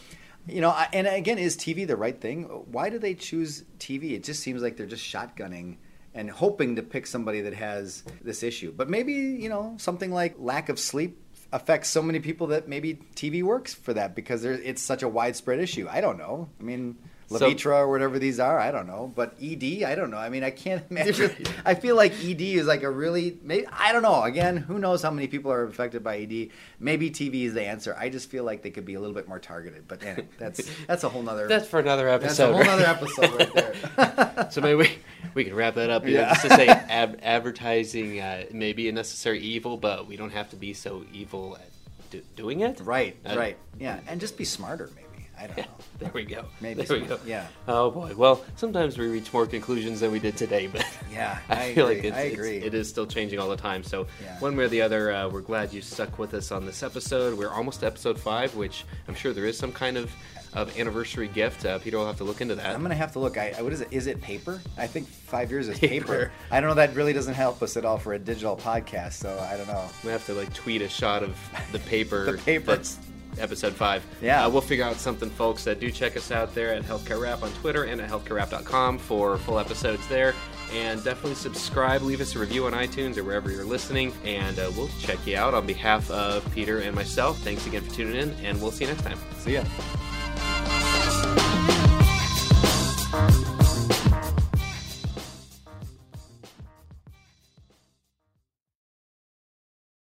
You 0.46 0.62
know, 0.62 0.70
and 0.94 1.06
again, 1.06 1.36
is 1.36 1.58
TV 1.58 1.86
the 1.86 1.96
right 1.96 2.18
thing? 2.18 2.44
Why 2.44 2.88
do 2.88 2.98
they 2.98 3.12
choose 3.12 3.64
TV? 3.78 4.12
It 4.12 4.24
just 4.24 4.40
seems 4.40 4.62
like 4.62 4.78
they're 4.78 4.86
just 4.86 5.04
shotgunning 5.04 5.76
and 6.14 6.30
hoping 6.30 6.76
to 6.76 6.82
pick 6.82 7.06
somebody 7.06 7.42
that 7.42 7.52
has 7.52 8.02
this 8.22 8.42
issue. 8.42 8.72
But 8.74 8.88
maybe, 8.88 9.12
you 9.12 9.50
know, 9.50 9.74
something 9.78 10.10
like 10.10 10.36
lack 10.38 10.70
of 10.70 10.78
sleep 10.78 11.20
affects 11.52 11.88
so 11.88 12.02
many 12.02 12.20
people 12.20 12.48
that 12.48 12.68
maybe 12.68 12.94
TV 13.14 13.42
works 13.42 13.74
for 13.74 13.94
that 13.94 14.14
because 14.14 14.44
it's 14.44 14.82
such 14.82 15.02
a 15.02 15.08
widespread 15.08 15.60
issue. 15.60 15.86
I 15.90 16.00
don't 16.00 16.18
know. 16.18 16.48
I 16.60 16.62
mean, 16.62 16.96
Levitra 17.30 17.58
so, 17.58 17.70
or 17.76 17.88
whatever 17.88 18.18
these 18.18 18.40
are. 18.40 18.58
I 18.58 18.70
don't 18.70 18.86
know, 18.86 19.12
but 19.14 19.34
ED, 19.42 19.82
I 19.84 19.94
don't 19.94 20.10
know. 20.10 20.16
I 20.16 20.28
mean, 20.28 20.42
I 20.42 20.50
can't 20.50 20.82
imagine. 20.90 21.34
I 21.64 21.74
feel 21.74 21.96
like 21.96 22.12
ED 22.24 22.40
is 22.40 22.66
like 22.66 22.82
a 22.82 22.90
really 22.90 23.38
maybe 23.42 23.66
I 23.70 23.92
don't 23.92 24.02
know. 24.02 24.22
Again, 24.22 24.56
who 24.56 24.78
knows 24.78 25.02
how 25.02 25.10
many 25.10 25.26
people 25.26 25.52
are 25.52 25.64
affected 25.64 26.02
by 26.02 26.18
ED? 26.18 26.48
Maybe 26.80 27.10
TV 27.10 27.44
is 27.44 27.54
the 27.54 27.64
answer. 27.64 27.94
I 27.98 28.08
just 28.08 28.30
feel 28.30 28.44
like 28.44 28.62
they 28.62 28.70
could 28.70 28.84
be 28.84 28.94
a 28.94 29.00
little 29.00 29.14
bit 29.14 29.28
more 29.28 29.38
targeted. 29.38 29.86
But 29.86 30.02
anyway, 30.02 30.28
that's 30.38 30.68
that's 30.86 31.04
a 31.04 31.08
whole 31.08 31.22
nother. 31.22 31.48
That's 31.48 31.68
for 31.68 31.80
another 31.80 32.08
episode. 32.08 32.28
That's 32.28 32.38
a 32.38 32.52
whole 32.52 32.64
nother 32.64 32.86
episode 32.86 33.34
right 33.34 33.54
there. 33.54 34.48
so 34.50 34.60
maybe 34.60 34.74
we, 34.76 34.98
we 35.34 35.44
can 35.44 35.54
wrap 35.54 35.74
that 35.74 35.90
up. 35.90 36.06
Yeah. 36.06 36.28
Just 36.34 36.42
to 36.42 36.50
say, 36.50 36.66
ab- 36.68 37.18
advertising 37.22 38.20
uh, 38.20 38.44
may 38.52 38.72
be 38.72 38.88
a 38.88 38.92
necessary 38.92 39.40
evil, 39.40 39.76
but 39.76 40.06
we 40.06 40.16
don't 40.16 40.32
have 40.32 40.50
to 40.50 40.56
be 40.56 40.72
so 40.72 41.04
evil 41.12 41.56
at 41.60 41.68
do- 42.10 42.22
doing 42.36 42.60
it. 42.60 42.80
Right. 42.80 43.16
Uh, 43.24 43.36
right. 43.36 43.56
Yeah, 43.78 44.00
and 44.06 44.20
just 44.20 44.36
be 44.36 44.44
smarter, 44.44 44.90
maybe. 44.94 45.07
I 45.38 45.46
don't 45.46 45.56
know. 45.58 45.64
there 45.98 46.10
we 46.12 46.24
go. 46.24 46.44
Maybe 46.60 46.82
there 46.82 47.00
we 47.00 47.06
go. 47.06 47.18
Yeah. 47.24 47.46
Oh 47.66 47.90
boy. 47.90 48.14
Well, 48.16 48.44
sometimes 48.56 48.98
we 48.98 49.06
reach 49.06 49.32
more 49.32 49.46
conclusions 49.46 50.00
than 50.00 50.10
we 50.12 50.18
did 50.18 50.36
today, 50.36 50.66
but 50.66 50.84
yeah, 51.10 51.38
I, 51.48 51.64
I 51.64 51.74
feel 51.74 51.86
agree. 51.86 51.96
like 51.96 52.04
it's, 52.04 52.16
I 52.16 52.20
agree. 52.20 52.56
It's, 52.58 52.66
it 52.66 52.74
is 52.74 52.88
still 52.88 53.06
changing 53.06 53.38
all 53.38 53.48
the 53.48 53.56
time. 53.56 53.82
So 53.82 54.06
yeah. 54.22 54.38
one 54.40 54.56
way 54.56 54.64
or 54.64 54.68
the 54.68 54.82
other, 54.82 55.12
uh, 55.12 55.28
we're 55.28 55.40
glad 55.40 55.72
you 55.72 55.80
stuck 55.80 56.18
with 56.18 56.34
us 56.34 56.50
on 56.50 56.66
this 56.66 56.82
episode. 56.82 57.38
We're 57.38 57.52
almost 57.52 57.80
to 57.80 57.86
episode 57.86 58.18
five, 58.18 58.54
which 58.56 58.84
I'm 59.06 59.14
sure 59.14 59.32
there 59.32 59.46
is 59.46 59.56
some 59.58 59.72
kind 59.72 59.96
of 59.96 60.10
of 60.54 60.78
anniversary 60.78 61.28
gift. 61.28 61.64
Uh, 61.64 61.78
Peter 61.78 61.98
will 61.98 62.06
have 62.06 62.16
to 62.16 62.24
look 62.24 62.40
into 62.40 62.54
that. 62.54 62.74
I'm 62.74 62.82
gonna 62.82 62.94
have 62.94 63.12
to 63.12 63.18
look. 63.18 63.36
I, 63.36 63.52
what 63.60 63.72
is 63.72 63.80
it? 63.80 63.88
Is 63.90 64.06
it 64.06 64.20
paper? 64.20 64.60
I 64.76 64.86
think 64.86 65.06
five 65.06 65.50
years 65.50 65.68
is 65.68 65.78
paper. 65.80 66.06
paper. 66.06 66.32
I 66.50 66.60
don't 66.60 66.70
know. 66.70 66.74
That 66.74 66.94
really 66.94 67.12
doesn't 67.12 67.34
help 67.34 67.62
us 67.62 67.76
at 67.76 67.84
all 67.84 67.98
for 67.98 68.14
a 68.14 68.18
digital 68.18 68.56
podcast. 68.56 69.14
So 69.14 69.38
I 69.38 69.56
don't 69.56 69.68
know. 69.68 69.84
We 70.04 70.10
have 70.10 70.24
to 70.26 70.34
like 70.34 70.52
tweet 70.54 70.82
a 70.82 70.88
shot 70.88 71.22
of 71.22 71.36
the 71.72 71.78
paper. 71.80 72.32
the 72.32 72.38
paper. 72.38 72.76
That's 72.76 72.98
episode 73.38 73.72
five. 73.74 74.04
Yeah. 74.20 74.46
Uh, 74.46 74.50
we'll 74.50 74.60
figure 74.60 74.84
out 74.84 74.96
something, 74.96 75.30
folks. 75.30 75.66
Uh, 75.66 75.74
do 75.74 75.90
check 75.90 76.16
us 76.16 76.30
out 76.30 76.54
there 76.54 76.72
at 76.74 76.82
Healthcare 76.82 77.20
Rap 77.20 77.42
on 77.42 77.50
Twitter 77.52 77.84
and 77.84 78.00
at 78.00 78.10
healthcarerap.com 78.10 78.98
for 78.98 79.38
full 79.38 79.58
episodes 79.58 80.06
there. 80.08 80.34
And 80.72 81.02
definitely 81.02 81.34
subscribe, 81.34 82.02
leave 82.02 82.20
us 82.20 82.36
a 82.36 82.38
review 82.38 82.66
on 82.66 82.72
iTunes 82.72 83.16
or 83.16 83.24
wherever 83.24 83.50
you're 83.50 83.64
listening, 83.64 84.12
and 84.22 84.58
uh, 84.58 84.70
we'll 84.76 84.90
check 85.00 85.26
you 85.26 85.34
out 85.34 85.54
on 85.54 85.66
behalf 85.66 86.10
of 86.10 86.44
Peter 86.52 86.80
and 86.80 86.94
myself. 86.94 87.38
Thanks 87.38 87.66
again 87.66 87.82
for 87.82 87.94
tuning 87.94 88.16
in, 88.16 88.30
and 88.44 88.60
we'll 88.60 88.70
see 88.70 88.84
you 88.84 88.90
next 88.90 89.02
time. 89.02 89.18
See 89.38 89.54
ya. 89.54 89.64